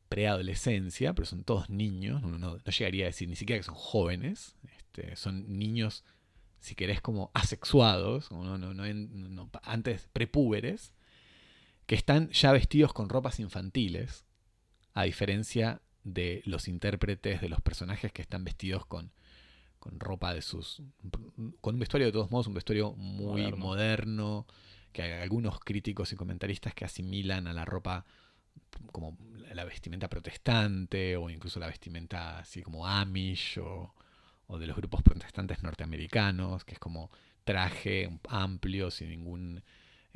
[0.07, 4.55] preadolescencia, pero son todos niños, no, no, llegaría a decir ni siquiera que son jóvenes,
[4.77, 6.05] este, son niños,
[6.61, 10.93] si querés, como asexuados, no, no, antes prepúberes,
[11.87, 14.25] que están ya vestidos con ropas infantiles,
[14.93, 19.11] a diferencia de los intérpretes de los personajes que están vestidos con,
[19.79, 20.83] con ropa de sus...
[21.61, 24.45] con un vestuario de todos modos, un vestuario muy moderno.
[24.91, 28.05] que hay algunos críticos y comentaristas que asimilan a la ropa
[28.91, 29.17] como
[29.53, 33.93] la vestimenta protestante o incluso la vestimenta así como Amish o,
[34.47, 37.11] o de los grupos protestantes norteamericanos, que es como
[37.45, 39.63] traje amplio, sin ningún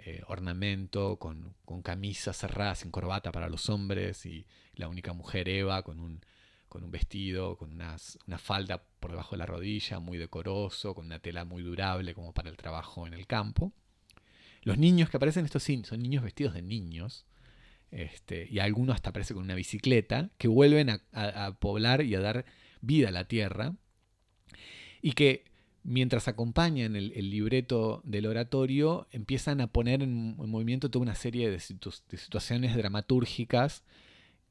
[0.03, 5.47] eh, ornamento, con, con camisas cerradas sin corbata para los hombres y la única mujer
[5.47, 6.21] Eva con un,
[6.69, 7.97] con un vestido, con una
[8.37, 12.49] falda por debajo de la rodilla, muy decoroso, con una tela muy durable como para
[12.49, 13.73] el trabajo en el campo.
[14.63, 17.25] Los niños que aparecen, estos sí, son niños vestidos de niños,
[17.91, 22.21] este, y algunos hasta aparecen con una bicicleta, que vuelven a, a poblar y a
[22.21, 22.45] dar
[22.79, 23.75] vida a la tierra,
[25.01, 25.50] y que
[25.83, 31.59] mientras acompañan el, libreto del oratorio, empiezan a poner en, movimiento toda una serie de,
[31.59, 33.83] situaciones dramatúrgicas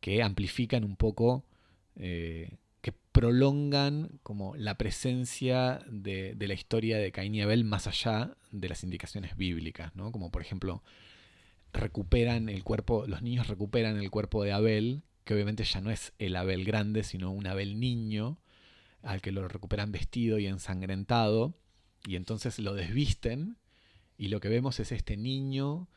[0.00, 1.44] que amplifican un poco,
[1.96, 8.34] eh, que prolongan como la presencia de, la historia de Caín y Abel más allá
[8.50, 10.10] de las indicaciones bíblicas, ¿no?
[10.10, 10.82] Como por ejemplo,
[11.72, 16.12] recuperan el cuerpo, los niños recuperan el cuerpo de Abel, que obviamente ya no es
[16.18, 18.38] el Abel grande, sino un Abel niño,
[19.02, 21.54] al que lo recuperan vestido y ensangrentado,
[22.06, 23.56] y entonces lo desvisten,
[24.16, 25.88] y lo que vemos es este niño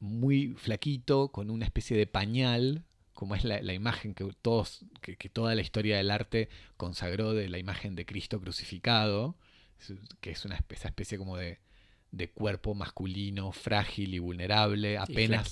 [0.00, 5.54] muy flaquito, con una especie de pañal, como es la, imagen que, todos, que, toda
[5.54, 9.36] la historia del arte consagró de la imagen de Cristo crucificado,
[10.20, 11.58] que es una especie, especie como de,
[12.10, 15.42] de cuerpo masculino, frágil y vulnerable, apenas...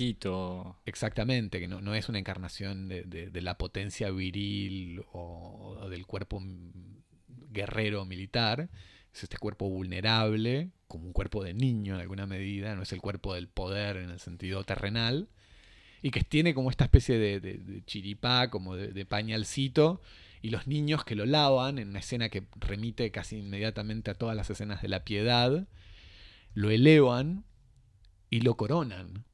[0.87, 6.43] Exactamente, que no, no, es una encarnación de, de, la potencia viril o, del cuerpo
[7.51, 8.71] guerrero militar,
[9.15, 13.01] es este cuerpo vulnerable, como un cuerpo de niño en alguna medida, no es el
[13.01, 15.29] cuerpo del poder en el sentido terrenal,
[16.03, 20.01] y que tiene como esta especie de, de chiripá, como de, pañalcito,
[20.43, 24.37] y los niños que lo lavan en una escena que remite casi inmediatamente a todas
[24.37, 25.67] las escenas de la piedad,
[26.57, 27.45] lo elevan
[28.31, 29.27] y lo coronan.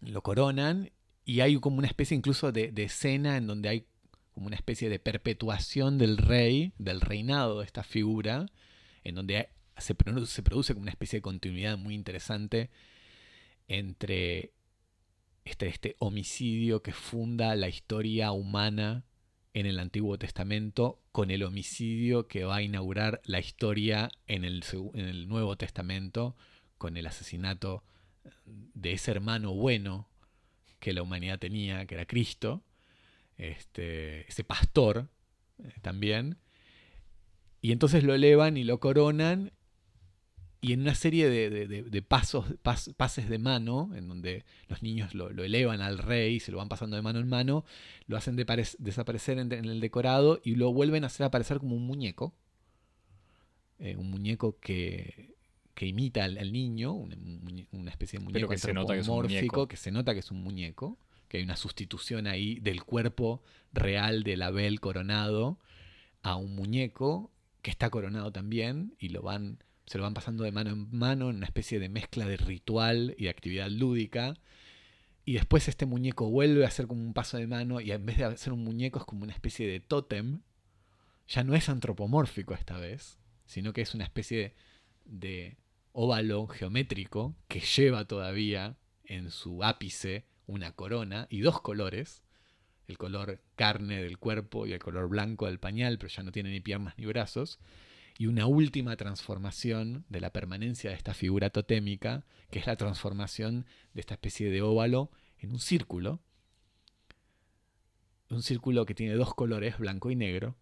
[0.00, 0.90] Lo coronan
[1.26, 3.86] y hay como una especie incluso de, escena en donde hay
[4.32, 8.46] como una especie de perpetuación del rey, del reinado de esta figura,
[9.04, 12.70] en donde se produce, como una especie de continuidad muy interesante
[13.68, 14.54] entre
[15.44, 19.04] este, este homicidio que funda la historia humana
[19.54, 24.64] en el Antiguo Testamento con el homicidio que va a inaugurar la historia en el,
[24.94, 26.36] en el Nuevo Testamento
[26.76, 27.82] con el asesinato
[28.44, 30.08] de ese hermano bueno
[30.78, 32.62] que la humanidad tenía, que era Cristo,
[33.36, 35.08] este, ese pastor
[35.58, 36.38] eh, también.
[37.60, 39.52] Y entonces lo elevan y lo coronan
[40.60, 45.80] y en una serie de, pasos, pases de mano, en donde los niños lo, elevan
[45.80, 47.64] al rey, se lo van pasando de mano en mano,
[48.06, 52.34] lo hacen desaparecer en, el decorado y lo vuelven a hacer aparecer como un muñeco.
[53.78, 55.36] Eh, un muñeco que,
[55.80, 59.68] imita al, niño, una, especie de muñeco que se, nota que, es un muñeco.
[59.68, 60.98] que se nota que es un muñeco,
[61.28, 65.60] que hay una sustitución ahí del cuerpo real del Abel coronado
[66.22, 67.30] a un muñeco
[67.62, 71.30] que está coronado también y lo van se lo van pasando de mano en mano
[71.30, 74.34] en una especie de mezcla de ritual y de actividad lúdica.
[75.24, 78.18] Y después este muñeco vuelve a hacer como un paso de mano y en vez
[78.18, 80.40] de hacer un muñeco es como una especie de tótem.
[81.26, 84.54] Ya no es antropomórfico esta vez, sino que es una especie
[85.04, 85.56] de,
[85.92, 92.22] óvalo geométrico que lleva todavía en su ápice una corona y dos colores,
[92.88, 96.50] el color carne del cuerpo y el color blanco del pañal, pero ya no tiene
[96.50, 97.58] ni piernas ni brazos,
[98.18, 103.64] y una última transformación de la permanencia de esta figura totémica, que es la transformación
[103.94, 106.20] de esta especie de óvalo en un círculo.
[108.28, 110.56] Un círculo que tiene dos colores, blanco y negro.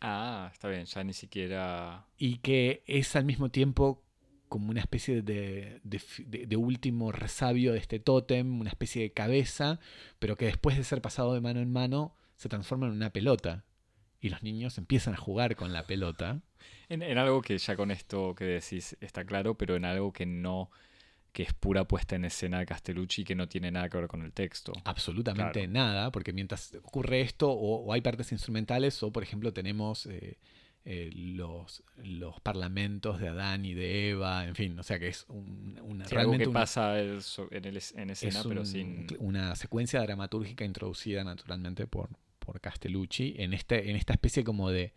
[0.00, 2.08] Ah, está bien, ya ni siquiera...
[2.18, 4.02] Y que es al mismo tiempo
[4.48, 9.78] como una especie de, de, último resabio de este tótem, una especie de cabeza,
[10.18, 13.64] pero que después de ser pasado de mano en mano se transforma en una pelota.
[14.22, 16.40] Y los niños empiezan a jugar con la pelota.
[16.88, 20.70] En, algo que ya con esto que decís está claro, pero en algo que no
[21.32, 24.06] que es pura puesta en escena de Castellucci y que no tiene nada que ver
[24.06, 24.72] con el texto.
[24.84, 30.38] Absolutamente nada, porque mientras ocurre esto, o, hay partes instrumentales, o por ejemplo tenemos eh,
[30.84, 35.26] eh, los, los parlamentos de Adán y de Eva, en fin, o sea que es
[35.28, 39.06] una, algo que pasa en, escena, pero sin...
[39.18, 42.10] Una secuencia dramatúrgica introducida naturalmente por,
[42.44, 44.92] por Castellucci en, este, en esta especie como de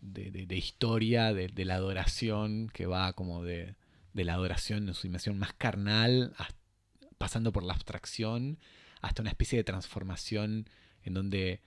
[0.00, 3.74] de, historia de, la adoración que va como de,
[4.14, 6.34] la adoración en su dimensión más carnal,
[7.18, 8.58] pasando por la abstracción,
[9.00, 10.68] hasta una especie de transformación
[11.02, 11.60] en donde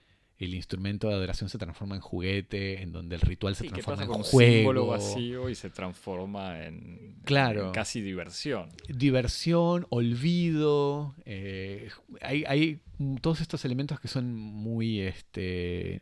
[0.46, 4.22] el instrumento de adoración se transforma en juguete, en donde el ritual se transforma en
[4.22, 4.52] juego.
[4.52, 8.68] símbolo vacío y se transforma en, claro, casi diversión.
[8.88, 11.14] Diversión, olvido.
[11.24, 11.90] Eh,
[12.22, 12.80] hay, hay,
[13.20, 16.00] todos estos elementos que son muy, este,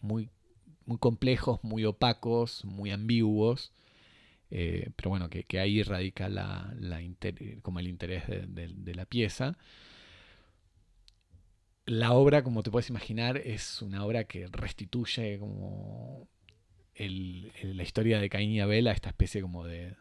[0.00, 0.28] muy
[0.90, 3.72] muy complejos, muy opacos, muy ambiguos.
[4.50, 6.74] Eh, pero bueno, que, ahí radica la,
[7.62, 9.56] como el interés de, la pieza.
[11.86, 16.28] La obra, como te puedes imaginar, es una obra que restituye como
[16.96, 19.96] la historia de Caín y Abel a esta especie como de,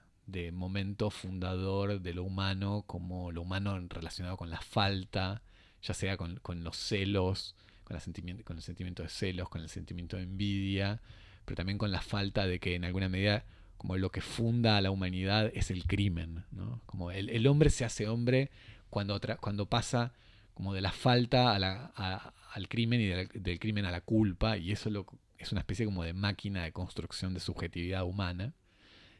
[0.51, 5.41] momento fundador de lo humano, como lo humano relacionado con la falta,
[5.81, 7.55] ya sea con los celos,
[7.89, 11.01] con, el sentimiento, con el sentimiento de celos, con el sentimiento de envidia,
[11.45, 13.45] pero también con la falta de que en alguna medida
[13.77, 16.81] como lo que funda a la humanidad es el crimen, ¿no?
[16.85, 18.51] Como el, hombre se hace hombre
[18.89, 20.13] cuando pasa
[20.59, 24.73] como de la falta a la, al crimen y del, crimen a la culpa, y
[24.73, 25.05] eso lo,
[25.37, 28.53] es una especie como de máquina de construcción de subjetividad humana.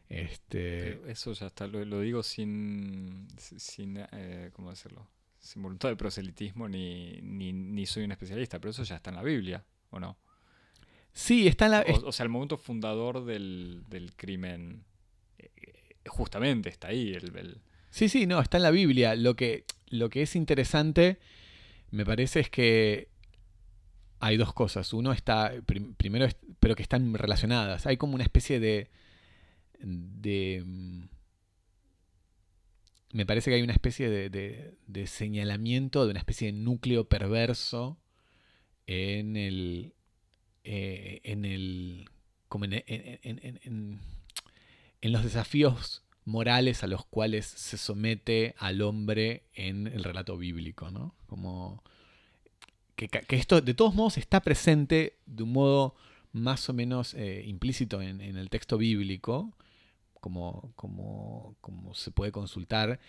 [0.09, 0.99] Este...
[1.09, 5.07] eso ya está, lo, digo sin, sin eh, ¿cómo decirlo?
[5.37, 9.23] sin voluntad de proselitismo ni, ni, soy un especialista, pero eso ya está en la
[9.23, 10.17] Biblia, ¿o no?
[11.13, 11.85] Sí, está en la...
[12.03, 14.83] O, sea, el momento fundador del, crimen
[15.37, 15.47] eh,
[16.05, 17.13] justamente está ahí.
[17.13, 19.15] El, Sí, sí, no, está en la Biblia.
[19.15, 21.19] Lo que, lo que es interesante,
[21.91, 23.09] me parece, es que
[24.19, 24.93] hay dos cosas.
[24.93, 25.53] Uno está,
[25.97, 26.27] primero,
[26.59, 27.85] pero que están relacionadas.
[27.87, 28.89] Hay como una especie de...
[29.79, 31.03] de mm,
[33.11, 37.97] me parece que hay una especie de, señalamiento de una especie de núcleo perverso
[38.85, 39.93] en el.
[40.63, 42.07] Eh, en el.
[42.49, 43.99] como en, en,
[45.01, 51.15] los desafíos morales a los cuales se somete al hombre en el relato bíblico, ¿no?
[51.27, 51.83] Como.
[52.95, 55.95] Que, esto de todos modos está presente de un modo
[56.33, 59.55] más o menos eh, implícito en, el texto bíblico,
[60.19, 62.99] como, como, como se puede consultar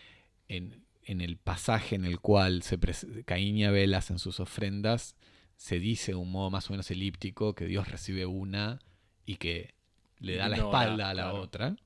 [0.49, 2.79] en, en, el pasaje en el cual se
[3.25, 5.17] Caín y Abel hacen sus ofrendas,
[5.57, 8.81] se dice de un modo más o menos elíptico que Dios recibe una
[9.27, 9.75] y que
[10.21, 11.77] le da la espalda a la otra.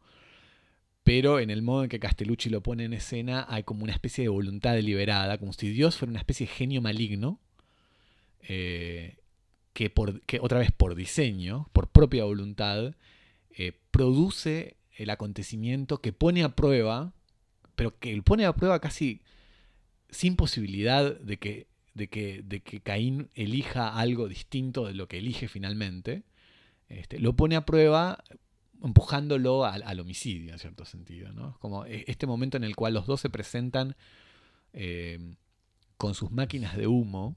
[1.04, 4.24] Pero en el modo en que Castellucci lo pone en escena hay como una especie
[4.24, 7.38] de voluntad deliberada, como si Dios fuera una especie de genio maligno,
[8.40, 9.18] eh,
[9.74, 12.94] que, por, que otra vez por diseño, por propia voluntad,
[13.50, 17.12] eh, produce el acontecimiento que pone a prueba,
[17.76, 19.20] pero que pone a prueba casi
[20.08, 25.18] sin posibilidad de que, de que, de que Caín elija algo distinto de lo que
[25.18, 26.22] elige finalmente,
[26.88, 28.24] este, lo pone a prueba
[28.84, 31.32] empujándolo al, homicidio, en cierto sentido.
[31.32, 31.56] ¿no?
[31.58, 33.96] Como e, este momento en el cual los dos se presentan
[34.72, 35.36] eh,
[35.96, 37.36] con sus máquinas de humo.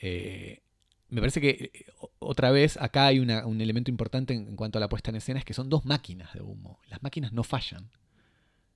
[0.00, 0.60] Eh,
[1.08, 1.86] me parece que eh,
[2.18, 5.44] otra vez acá hay un elemento importante en, cuanto a la puesta en escena, es
[5.44, 6.80] que son dos máquinas de humo.
[6.88, 7.90] Las máquinas no fallan.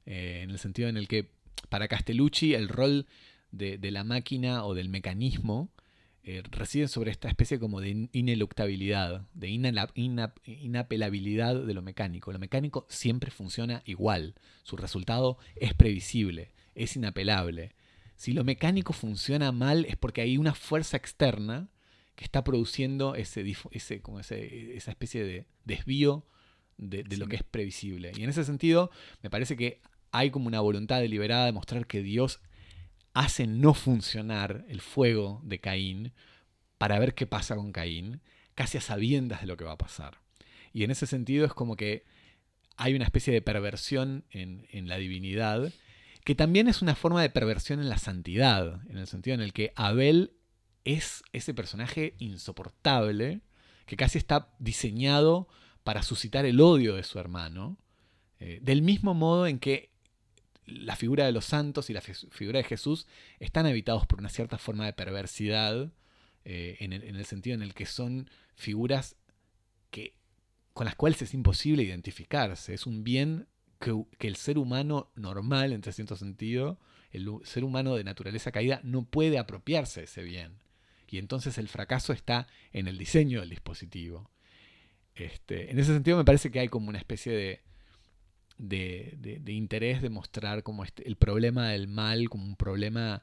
[0.05, 1.33] en el sentido en el que
[1.69, 3.07] para Castellucci el rol
[3.51, 5.71] de la máquina o del mecanismo
[6.29, 12.33] eh, residen sobre esta especie como de ineluctabilidad, de inapelabilidad de lo mecánico.
[12.33, 14.35] Lo mecánico siempre funciona igual,
[14.65, 17.77] su resultado es previsible, es inapelable.
[18.17, 21.69] Si lo mecánico funciona mal es porque hay una fuerza externa
[22.17, 26.27] que está produciendo ese, ese, como ese esa especie de desvío
[26.77, 28.11] de, lo que es previsible.
[28.17, 28.91] Y en ese sentido,
[29.23, 29.81] me parece que
[30.11, 32.41] hay como una voluntad deliberada de mostrar que Dios
[33.17, 36.13] hace no funcionar el fuego de Caín
[36.77, 38.21] para ver qué pasa con Caín,
[38.55, 40.21] casi a sabiendas de lo que va a pasar.
[40.75, 42.05] Y en ese sentido es como que
[42.77, 45.73] hay una especie de perversión en, la divinidad,
[46.25, 49.55] que también es una forma de perversión en la santidad, en el sentido en el
[49.55, 50.35] que Abel
[50.85, 53.41] es ese personaje insoportable,
[53.87, 55.49] que casi está diseñado
[55.85, 57.79] para suscitar el odio de su hermano,
[58.41, 59.96] eh, del mismo modo en que
[60.67, 63.07] la figura de los santos y la figura de Jesús
[63.39, 65.93] están habitados por una cierta forma de perversidad,
[66.45, 69.17] eh, en, el, sentido en el que son figuras
[69.91, 70.15] que,
[70.73, 72.75] con las cuales es imposible identificarse.
[72.75, 73.49] Es un bien
[73.79, 76.79] que, el ser humano normal, en cierto sentido,
[77.13, 80.59] el ser humano de naturaleza caída, no puede apropiarse de ese bien.
[81.09, 84.31] Y entonces el fracaso está en el diseño del dispositivo.
[85.15, 87.63] Este, en ese sentido me parece que hay como una especie de,
[88.59, 93.23] de, de, interés de mostrar como este, el problema del mal como un problema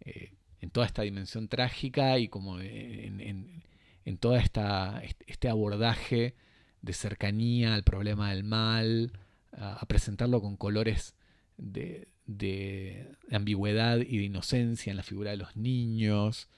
[0.00, 3.62] eh, en toda esta dimensión trágica y como en, en,
[4.04, 6.34] en todo este abordaje
[6.82, 9.12] de cercanía al problema del mal,
[9.52, 11.14] a, presentarlo con colores
[11.56, 16.48] de, de, ambigüedad y de inocencia en la figura de los niños.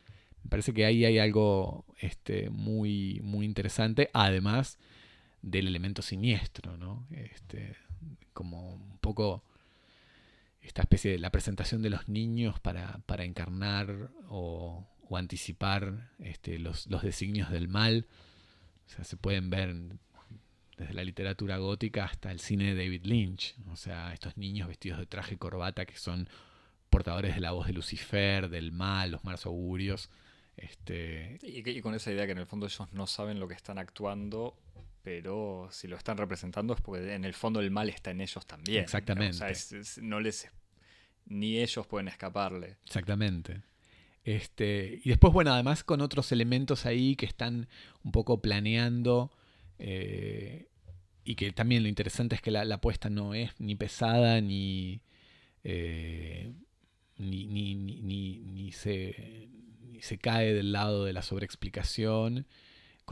[0.44, 4.78] Me parece que ahí hay algo este, muy, muy interesante, además
[5.40, 7.06] del elemento siniestro, ¿no?
[7.10, 7.74] Este,
[8.32, 9.44] como un poco
[10.62, 17.50] esta especie de la presentación de los niños para, encarnar o, anticipar este, los, designios
[17.50, 18.06] del mal.
[18.86, 19.74] O sea, se pueden ver
[20.78, 23.54] desde la literatura gótica hasta el cine de David Lynch.
[23.70, 26.28] O sea, estos niños vestidos de traje y corbata que son
[26.88, 30.10] portadores de la voz de Lucifer, del mal, los malos augurios.
[30.56, 31.38] Este...
[31.42, 34.54] y, con esa idea que en el fondo ellos no saben lo que están actuando
[35.02, 38.46] pero si lo están representando es porque en el fondo el mal está en ellos
[38.46, 38.82] también.
[38.82, 39.44] Exactamente.
[39.44, 40.48] O sea, no les,
[41.26, 42.76] ni ellos pueden escaparle.
[42.84, 43.62] Exactamente.
[44.24, 47.68] Este, y después, bueno, además con otros elementos ahí que están
[48.04, 49.32] un poco planeando
[49.78, 50.68] eh,
[51.24, 55.00] y que también lo interesante es que la, apuesta no es ni pesada ni,
[55.64, 56.52] eh,
[57.18, 59.48] ni, ni, ni, ni, se,
[59.90, 62.46] ni se cae del lado de la sobreexplicación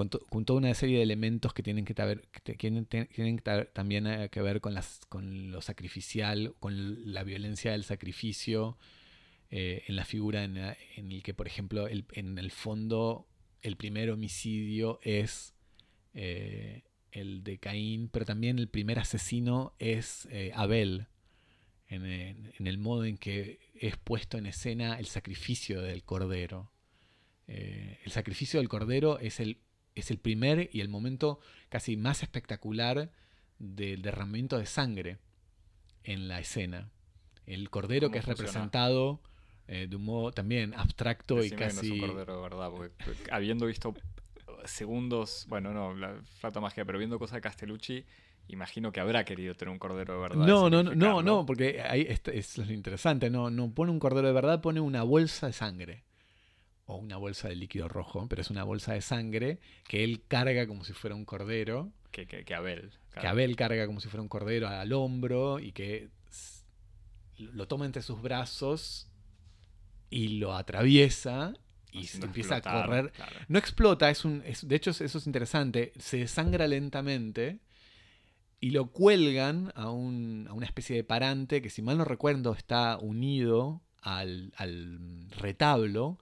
[0.09, 2.87] con, toda una serie de elementos que tienen que, que tienen,
[3.73, 8.79] también eh, que ver con, las, con lo sacrificial, con la violencia del sacrificio,
[9.51, 13.27] eh, en la figura en, el que, por ejemplo, en el fondo
[13.63, 15.55] el primer homicidio es
[16.15, 16.83] eh,
[17.13, 21.09] el de Caín, pero también el primer asesino es Abel,
[21.89, 26.71] en, el modo en que es puesto en escena el sacrificio del cordero.
[27.49, 29.59] el sacrificio del cordero es el
[29.95, 33.11] es el primer y el momento casi más espectacular
[33.59, 35.19] del derramamiento de sangre
[36.05, 36.91] en la escena.
[37.47, 39.21] El cordero que es representado
[39.67, 41.89] eh, de un modo también abstracto y casi...
[41.89, 42.71] no es un cordero, ¿verdad?
[42.71, 42.93] Porque,
[43.31, 43.95] habiendo visto
[44.65, 48.05] segundos, bueno, no, la flata magia, pero viendo cosas de Castellucci,
[48.49, 50.47] imagino que habrá querido tener un cordero de verdad.
[50.47, 54.33] No, no, no, no, porque ahí es, lo interesante, no, no pone un cordero de
[54.33, 56.05] verdad, pone una bolsa de sangre
[56.91, 59.59] o una bolsa de líquido rojo, pero es una bolsa de sangre
[59.89, 61.93] que él carga como si fuera un cordero.
[62.11, 62.91] Que, que, Abel.
[63.21, 66.09] Que Abel carga como si fuera un cordero al hombro y que
[67.39, 69.09] lo toma entre sus brazos
[70.11, 71.55] y lo atraviesa
[71.93, 73.13] y se empieza a correr.
[73.49, 77.59] No explota, es un, de hecho eso es interesante, se desangra lentamente
[78.61, 82.53] y lo cuelgan a, un- a una especie de parante que si mal no recuerdo
[82.53, 84.99] está unido al, al
[85.31, 86.19] retablo,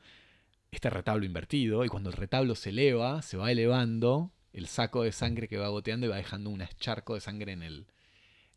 [0.70, 5.12] este retablo invertido, y cuando el retablo se eleva, se va elevando, el saco de
[5.12, 7.86] sangre que va goteando y va dejando un charco de sangre en el,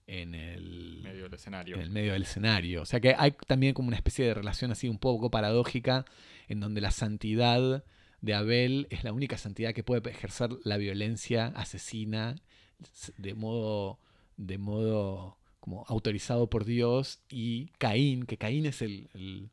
[0.08, 1.76] en el, Medio del escenario.
[1.76, 2.82] en el medio del escenario.
[2.82, 6.06] O sea que hay también como una especie de relación así un poco paradójica
[6.48, 7.84] en donde la santidad
[8.22, 12.36] de Abel es la única santidad que puede ejercer la violencia asesina
[13.18, 14.00] de modo
[14.38, 19.50] de modo como autorizado por Dios y Caín, que Caín es el, el-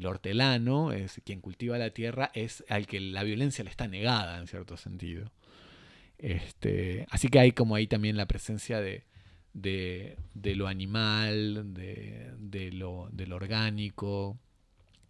[0.00, 4.38] el hortelano, es quien cultiva la tierra, es al que la violencia le está negada
[4.38, 5.30] en cierto sentido.
[6.18, 9.04] Este, así que hay como ahí también la presencia de,
[9.52, 10.16] de,
[10.54, 14.38] lo animal, de, de lo, orgánico,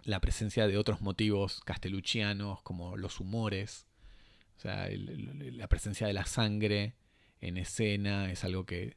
[0.04, 3.86] la presencia de otros motivos casteluchianos como los humores,
[4.56, 6.94] o sea, la presencia de la sangre
[7.40, 8.96] en escena es algo que,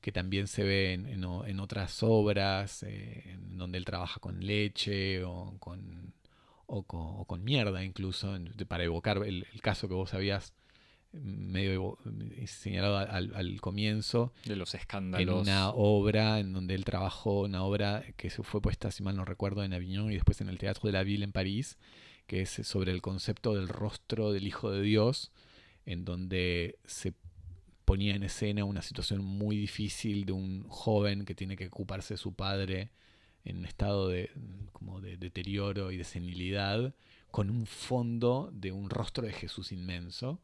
[0.00, 4.44] que también se ve en, en en otras obras, eh, en donde él trabaja con
[4.44, 6.14] leche o con,
[6.66, 10.54] o con, o con mierda incluso, en- para evocar el, el caso que vos habías
[11.12, 11.98] medio evo-
[12.46, 15.42] señalado al, al comienzo, De los en escándalos.
[15.42, 19.24] una obra en donde él trabajó, una obra que se fue puesta, si mal no
[19.24, 21.78] recuerdo, en Avignon y después en el Teatro de la Ville en París,
[22.28, 25.32] que es sobre el concepto del rostro del Hijo de Dios,
[25.84, 27.12] en donde se
[27.90, 32.18] ponía en escena una situación muy difícil de un joven que tiene que ocuparse de
[32.18, 32.92] su padre
[33.44, 34.30] en estado de,
[34.72, 36.94] como de deterioro y de senilidad,
[37.32, 40.40] con un fondo de un rostro de Jesús inmenso,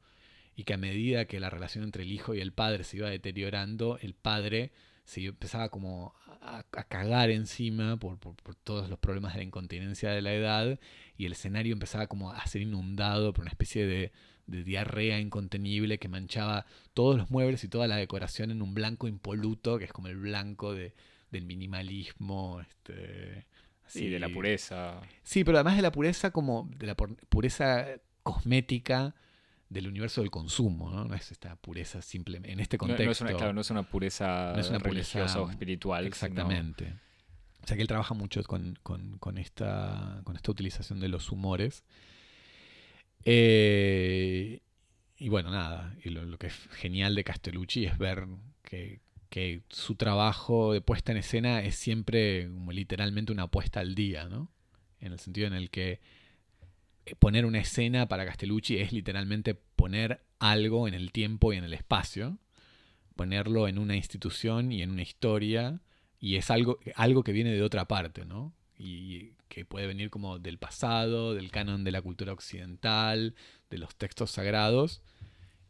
[0.57, 3.11] y que a medida que la relación entre el hijo y el padre se iba
[3.11, 4.73] deteriorando, el padre
[5.07, 9.45] se empezaba como a, a cagar encima por, por- por todos los problemas de la
[9.45, 10.79] incontinencia de la edad,
[11.17, 14.13] y el escenario empezaba como a ser inundado por una especie de,
[14.47, 19.09] de diarrea incontenible que manchaba todos los muebles y toda la decoración en un blanco
[19.09, 20.93] impoluto, que es como el blanco de,
[21.31, 22.61] del minimalismo.
[22.61, 23.47] Este,
[23.89, 25.01] Sí, de la pureza.
[25.23, 27.87] Sí, pero además de la pureza como de la pureza
[28.25, 29.15] cosmética
[29.69, 31.05] del universo del consumo, ¿no?
[31.05, 33.05] No es esta pureza simplemente en este contexto.
[33.05, 36.03] no es una, claro, no es una pureza No es una religiosa pureza- o espiritual.
[36.05, 36.95] sino- Exactamente.
[37.63, 41.33] O sea que él trabaja mucho con, con- con esta, con esta utilización de los
[41.33, 41.83] humores.
[43.25, 44.61] Eh,
[45.19, 45.95] y bueno, nada.
[46.05, 48.27] Y lo, lo que es genial de Castellucci es ver
[48.63, 53.95] que, que su trabajo de puesta en escena es siempre como literalmente una puesta al
[53.95, 54.51] día, ¿no?
[55.01, 56.01] En el sentido en el que
[57.15, 61.75] poner una escena para Castellucci es literalmente poner algo en el tiempo y en el
[61.75, 62.39] espacio
[63.17, 65.81] ponerlo en una institución y en una historia
[66.21, 68.55] y es algo, algo que viene de otra parte, ¿no?
[68.79, 73.35] Y que puede venir como del pasado, del canon de la cultura occidental,
[73.71, 75.03] de los textos sagrados,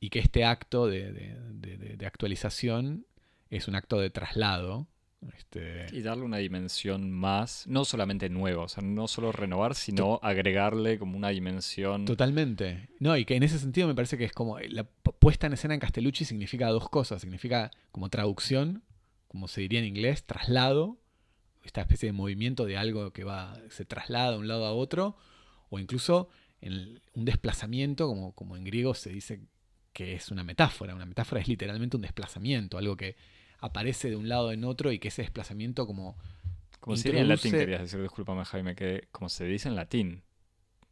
[0.00, 3.06] y que este acto de actualización
[3.48, 4.88] es un acto de traslado.
[5.36, 10.20] Este, Y darle una dimensión más, no solamente nueva, o sea, no solo renovar, sino
[10.22, 12.04] agregarle como una dimensión.
[12.04, 12.88] Totalmente.
[13.00, 15.54] No, y que en ese sentido me parece que es como la pu- puesta en
[15.54, 17.20] escena en Castellucci significa dos cosas.
[17.22, 18.82] Significa como traducción,
[19.28, 20.98] como se diría en inglés, traslado,
[21.64, 25.16] esta especie de movimiento de algo que va, se traslada de un lado a otro,
[25.70, 26.28] o incluso
[26.60, 29.40] en el- un desplazamiento, como, como en griego se dice
[29.92, 30.94] que es una metáfora.
[30.94, 33.16] Una metáfora es literalmente un desplazamiento, algo que
[33.58, 36.16] aparece de un lado en otro y que ese desplazamiento como
[36.80, 39.74] como se diría en latín, introduce- querías decir, discúlpame Jaime, que como se dice en
[39.76, 40.22] latín,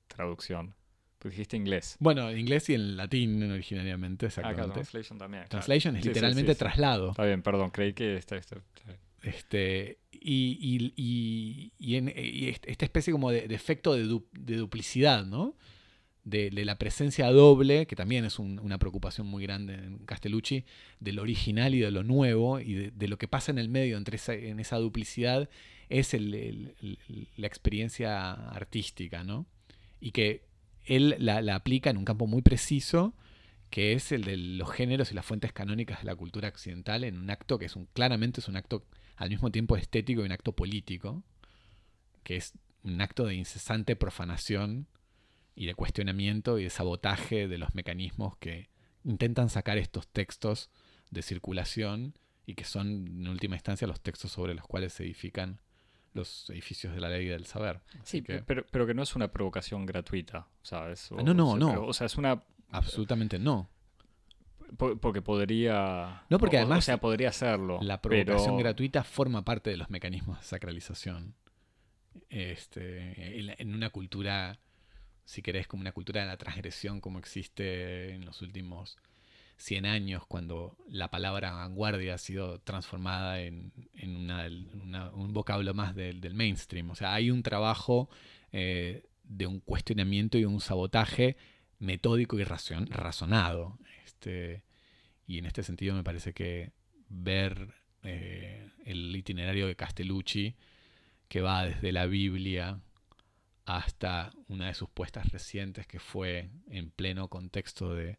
[0.09, 0.75] traducción.
[1.19, 1.97] Pues dijiste inglés.
[2.01, 4.75] Bueno, en inglés y en latín originariamente, Acá, exactamente.
[4.75, 5.43] translation también.
[5.45, 5.51] claro.
[5.51, 6.59] Translation es Sí, literalmente sí, sí.
[6.59, 7.11] traslado.
[7.11, 12.49] Está bien, perdón, creí que está, está- está- Este, y, y- y- y en- y
[12.49, 15.57] est- esta especie como de, de efecto de, du- de duplicidad, ¿no?
[16.25, 20.65] De, la presencia doble, que también es un- una preocupación muy grande en Castellucci,
[20.99, 24.17] del original y de lo nuevo, y de, lo que pasa en el medio entre
[24.17, 25.51] esa, en esa duplicidad,
[25.91, 29.47] es la experiencia artística, ¿no?
[30.01, 30.47] Y que
[30.87, 33.15] él la, la aplica en un campo muy preciso,
[33.69, 37.19] que es el de los géneros y las fuentes canónicas de la cultura occidental, en
[37.19, 38.87] un acto que es un, claramente es un acto
[39.17, 41.23] al mismo tiempo estético y un acto político,
[42.23, 44.87] que es un acto de incesante profanación
[45.55, 48.69] y de cuestionamiento y de sabotaje de los mecanismos que
[49.05, 50.71] intentan sacar estos textos
[51.11, 55.61] de circulación y que son en última instancia los textos sobre los cuales se edifican
[56.13, 57.81] los edificios de la ley del saber.
[58.01, 61.11] Así Sí, que pero, pero que no es una provocación gratuita, ¿sabes?
[61.13, 61.69] O- Ah, no, no, o sea, no.
[61.71, 62.43] pero, o sea, es una...
[62.71, 63.69] absolutamente no.
[64.77, 66.25] po- Porque podría...
[66.31, 67.79] No, porque o- o además sea, podría hacerlo.
[67.83, 71.35] La provocación pero- gratuita forma parte de los mecanismos de sacralización.
[72.29, 74.59] Este, en una cultura,
[75.25, 78.97] si querés, como una cultura de la transgresión como existe en los últimos
[79.57, 83.73] 100 años cuando la palabra vanguardia ha sido transformada en,
[84.03, 86.91] un vocablo más del, mainstream.
[86.91, 88.09] O sea, hay un trabajo
[88.53, 91.37] eh, de un cuestionamiento y un sabotaje
[91.79, 93.79] metódico y razonado.
[94.05, 94.65] Este,
[95.27, 96.73] y en este sentido me parece que
[97.09, 100.57] ver eh, el itinerario de Castellucci,
[101.29, 102.81] que va desde la Biblia
[103.65, 108.19] hasta una de sus puestas recientes que fue en pleno contexto de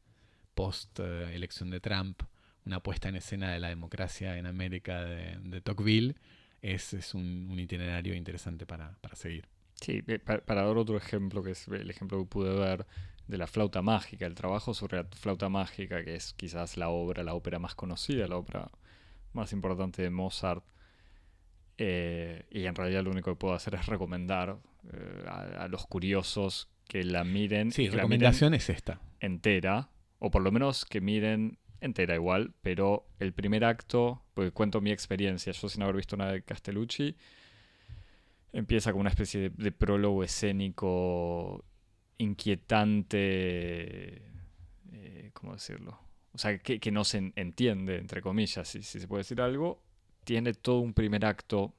[0.56, 2.24] post elección de Trump,
[2.66, 6.16] una puesta en escena de la democracia en América de, Tocqueville,
[6.62, 9.48] es, es un, itinerario interesante para, seguir.
[9.76, 12.88] Sí, eh, para, dar otro ejemplo, que es el ejemplo que pude ver
[13.28, 17.24] de la flauta mágica, el trabajo sobre la flauta mágica, que es quizás la obra,
[17.24, 18.72] la ópera más conocida, la ópera
[19.34, 20.64] más importante de Mozart,
[21.78, 24.58] eh, y en realidad lo único que puedo hacer es recomendar
[24.94, 27.72] eh, a, los curiosos que la miren.
[27.72, 29.02] Sí, la recomendación es esta.
[29.20, 29.90] Entera,
[30.20, 34.92] o por lo menos que miren entera igual, pero el primer acto, porque cuento mi
[34.92, 37.16] experiencia, yo sin haber visto nada de Castellucci,
[38.54, 41.66] empieza con una especie de, prólogo escénico
[42.18, 44.22] inquietante,
[44.92, 46.00] eh, ¿cómo decirlo?
[46.34, 49.82] O sea, que, no se entiende, entre comillas, si se puede decir algo,
[50.26, 51.74] tiene todo un primer acto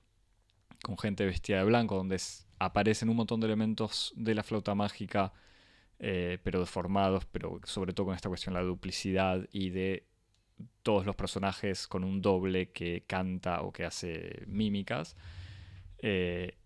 [0.83, 2.19] con gente vestida de blanco, donde
[2.59, 5.33] aparecen un montón de elementos de la flauta mágica,
[5.99, 10.07] eh, pero deformados, pero sobre todo con esta cuestión de la duplicidad y de
[10.83, 15.17] todos los personajes con un doble que canta o que hace mímicas.
[15.99, 16.57] Eh,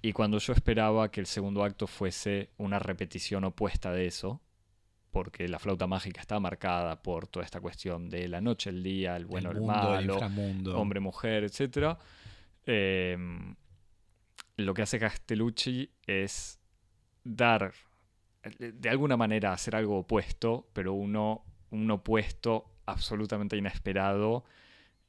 [0.00, 4.40] y cuando yo esperaba que el segundo acto fuese una repetición opuesta de eso,
[5.12, 9.16] porque la flauta mágica está marcada por toda esta cuestión de la noche, el día,
[9.16, 10.18] el bueno, el, malo,
[10.74, 11.96] hombre, mujer, etc.
[14.66, 16.60] lo que hace Castellucci es
[17.24, 17.72] dar,
[18.58, 24.44] de alguna manera, hacer algo opuesto, pero uno, un opuesto absolutamente inesperado,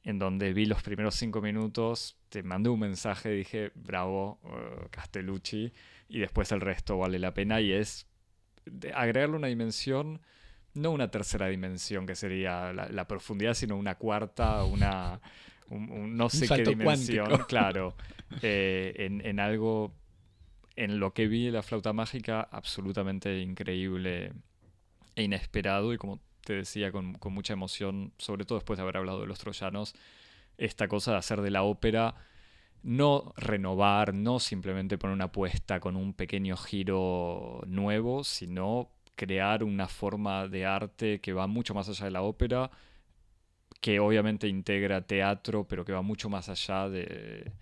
[0.02, 5.72] en donde vi los primeros cinco minutos, te mandé un mensaje, dije, bravo, uh, Castellucci,
[6.08, 8.06] y después el resto vale la pena, y es
[8.94, 10.20] agregarle una dimensión,
[10.74, 15.20] no una tercera dimensión que sería la, profundidad, sino una cuarta, una
[15.70, 17.94] no sé qué dimensión, claro,
[18.42, 19.92] eh, en, algo,
[20.76, 24.32] en lo que vi la flauta mágica, absolutamente increíble
[25.16, 28.98] e inesperado y como te decía, con, con mucha emoción, sobre todo después de haber
[28.98, 29.94] hablado de los troyanos,
[30.58, 32.14] esta cosa de hacer de la ópera
[32.84, 39.88] no renovar, no simplemente poner una apuesta con un pequeño giro nuevo, sino crear una
[39.88, 42.70] forma de arte que va mucho más allá de la ópera,
[43.84, 47.52] que obviamente integra teatro, pero que va mucho más allá de,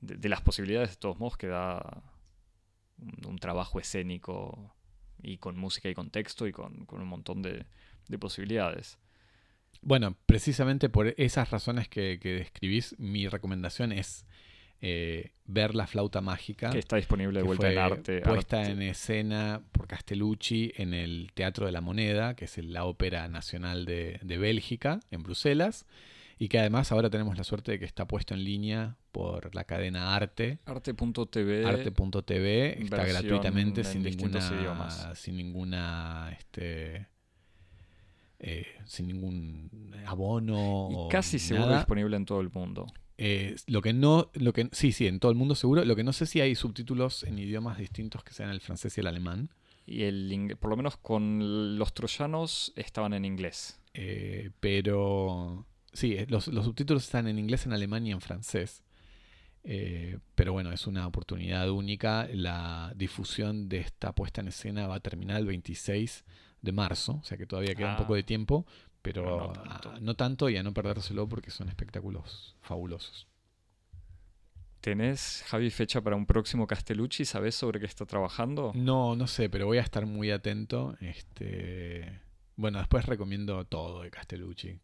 [0.00, 2.04] las posibilidades de todos modos que da
[3.26, 4.76] un, trabajo escénico
[5.20, 7.66] y con música y contexto y con, un montón de,
[8.20, 8.96] posibilidades.
[9.82, 14.24] Bueno, precisamente por esas razones que, que describís, mi recomendación es
[14.80, 16.70] eh, ver la flauta mágica.
[16.70, 18.20] Que está disponible de vuelta en arte.
[18.20, 23.28] Puesta en escena por Castellucci en el Teatro de la Moneda, que es la ópera
[23.28, 25.86] nacional de, Bélgica, en Bruselas.
[26.38, 29.64] Y que además ahora tenemos la suerte de que está puesto en línea por la
[29.64, 30.58] cadena Arte.
[30.66, 31.64] Arte.tv.
[31.64, 32.82] Arte.tv.
[32.82, 36.36] Está gratuitamente sin ninguna, sin ninguna.
[36.38, 37.06] Este,
[38.38, 40.90] eh, sin ningún abono.
[40.90, 42.86] Y casi seguro disponible en todo el mundo.
[43.18, 45.84] Eh, lo que no, lo que sí, sí, en todo el mundo seguro.
[45.84, 49.00] Lo que no sé si hay subtítulos en idiomas distintos que sean el francés y
[49.00, 49.50] el alemán.
[49.86, 53.80] Y el por lo menos con los troyanos estaban en inglés.
[53.94, 58.82] Eh, pero sí, eh, los, subtítulos están en inglés, en alemán y en francés.
[60.34, 62.28] pero bueno, es una oportunidad única.
[62.32, 66.24] La difusión de esta puesta en escena va a terminar el 26
[66.60, 68.16] de marzo, o sea que todavía queda un poco ah.
[68.16, 68.66] de tiempo
[69.12, 69.52] pero,
[70.00, 70.50] no, tanto.
[70.50, 73.28] y a no perdérselo porque son espectáculos fabulosos.
[74.80, 77.24] ¿Tenés, Javi, fecha para un próximo Castellucci?
[77.24, 78.72] ¿Sabés sobre qué está trabajando?
[78.74, 80.96] No, no sé, pero voy a estar muy atento.
[81.00, 82.20] Este,
[82.56, 84.80] bueno, después recomiendo todo de Castellucci.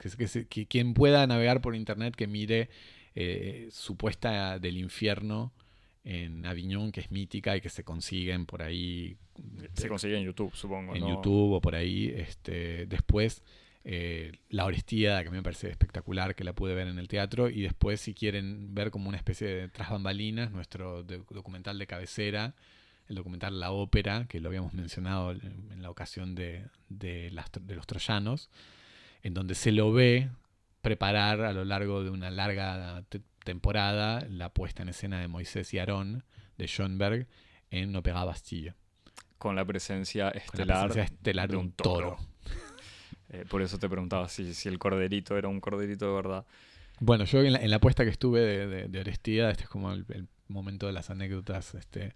[0.49, 2.71] Que, quien pueda navegar por internet que mire
[3.17, 5.53] eh, su puesta del infierno
[6.05, 9.17] en Aviñón, que es mítica y que se consiguen por ahí.
[9.75, 10.95] Se consigue en YouTube, supongo.
[10.95, 12.13] En YouTube o por ahí.
[12.17, 13.43] Este, después
[13.85, 17.09] eh, la Orestiada, que a mí me parece espectacular, que la pude ver en el
[17.09, 17.49] teatro.
[17.49, 22.55] Y después, si quieren ver como una especie de tras bambalinas, nuestro documental de cabecera,
[23.09, 28.51] el documental La Ópera, que lo habíamos mencionado en la ocasión de, de, los troyanos,
[29.23, 30.31] en donde se lo ve
[30.81, 33.05] preparar a lo largo de una larga
[33.45, 36.25] temporada la puesta en escena de Moisés y Aarón
[36.59, 37.27] de Schoenberg
[37.71, 38.75] en Opera Bastille.
[39.39, 42.19] Con la presencia estelar, de un toro.
[43.33, 46.47] Eh, por eso te preguntaba si, si el corderito era un corderito de verdad.
[47.01, 50.05] Bueno, yo en la, en la apuesta que estuve de, de, este es como el,
[50.11, 52.15] el momento de las anécdotas este,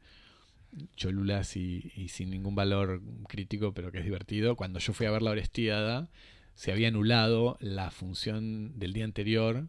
[0.97, 4.57] cholulas y, y sin ningún valor crítico, pero que es divertido.
[4.57, 6.09] Cuando yo fui a ver la Orestiada,
[6.55, 9.67] se había anulado la función del día anterior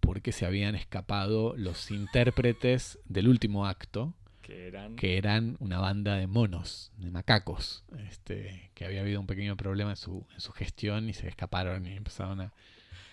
[0.00, 4.14] porque se habían escapado los intérpretes del último acto,
[4.52, 4.96] Que eran.
[4.96, 9.90] que eran una banda de monos, de macacos, este, que había habido un pequeño problema
[9.90, 12.52] en su, en su gestión y se escaparon y empezaron a,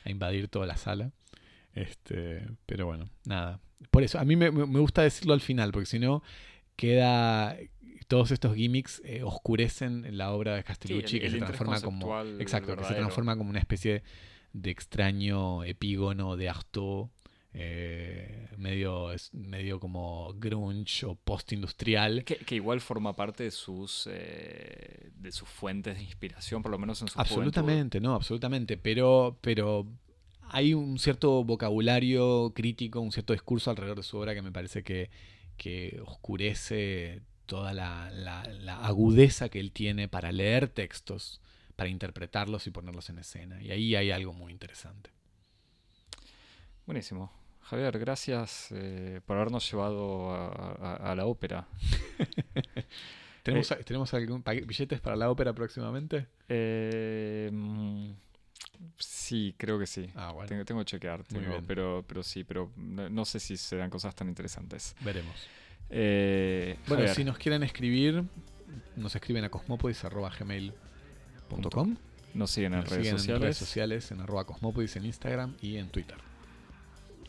[0.04, 1.12] a invadir toda la sala.
[1.74, 3.60] Este, pero bueno, nada.
[3.92, 6.22] Por eso, a mí me, me- gusta decirlo al final, porque si no,
[6.76, 7.56] queda.
[8.08, 12.08] Todos estos gimmicks eh, oscurecen la obra de Castellucci, el- que el se transforma como.
[12.42, 14.04] Exacto, que se transforma como una especie
[14.52, 17.10] de extraño epígono de Artaud,
[17.54, 22.24] eh, medio, es- medio como grunge o post-industrial.
[22.24, 26.78] Que, que igual forma parte de sus, eh, de sus fuentes de inspiración, por lo
[26.78, 27.32] menos en su juventud.
[27.36, 28.78] Absolutamente, no, absolutamente.
[28.78, 29.88] Pero, pero
[30.52, 34.84] hay un cierto vocabulario crítico, un cierto discurso alrededor de su obra que me parece
[34.84, 35.10] que,
[35.58, 41.42] que oscurece toda la, la- la agudeza que él tiene para leer textos,
[41.76, 43.62] para interpretarlos y ponerlos en escena.
[43.64, 45.10] Y ahí hay algo muy interesante.
[46.86, 47.32] Buenísimo.
[47.70, 51.68] Javier, gracias eh, por habernos llevado a, a- a la ópera.
[53.44, 56.28] ¿Tenemos, ¿tenemos algún billetes para la ópera próximamente?
[56.50, 57.50] Eh,
[58.98, 60.10] sí, creo que sí.
[60.16, 63.56] Ah, bueno, Tengo, tengo que chequear, tengo- pero, pero sí, pero no, no sé si
[63.58, 64.96] se dan cosas tan interesantes.
[65.02, 65.48] veremos.
[65.90, 68.24] Eh, Bueno, Javier, si nos quieren escribir,
[68.96, 71.96] nos escriben a cosmopodis.gmail.com
[72.36, 75.56] nos siguen en Nos redes siguen sociales, en redes sociales, en arroba cosmopodis en Instagram
[75.62, 76.18] y en Twitter.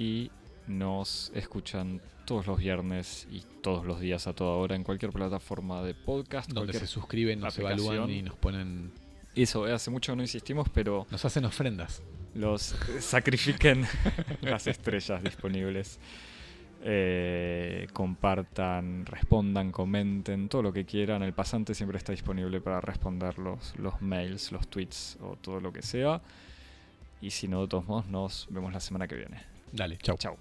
[0.00, 0.30] Y
[0.66, 5.82] nos escuchan todos los viernes y todos los días a toda hora en cualquier plataforma
[5.82, 6.50] de podcast.
[6.50, 7.94] Donde se suscriben, nos aplicación.
[7.94, 8.92] evalúan y nos ponen,
[9.34, 12.02] Eso, eh, hace mucho no insistimos, pero nos hacen ofrendas.
[12.34, 13.86] los sacrifiquen
[14.40, 15.98] las estrellas disponibles.
[16.82, 21.22] Eh, compartan, respondan, comenten, todo lo que quieran.
[21.22, 25.74] El pasante siempre está disponible para responder los, los mails, los tweets o todo lo
[25.74, 26.22] que sea.
[27.20, 29.49] Y si no, de todos modos, nos vemos la semana que viene.
[29.72, 30.16] Dale, chao.
[30.16, 30.36] Chao.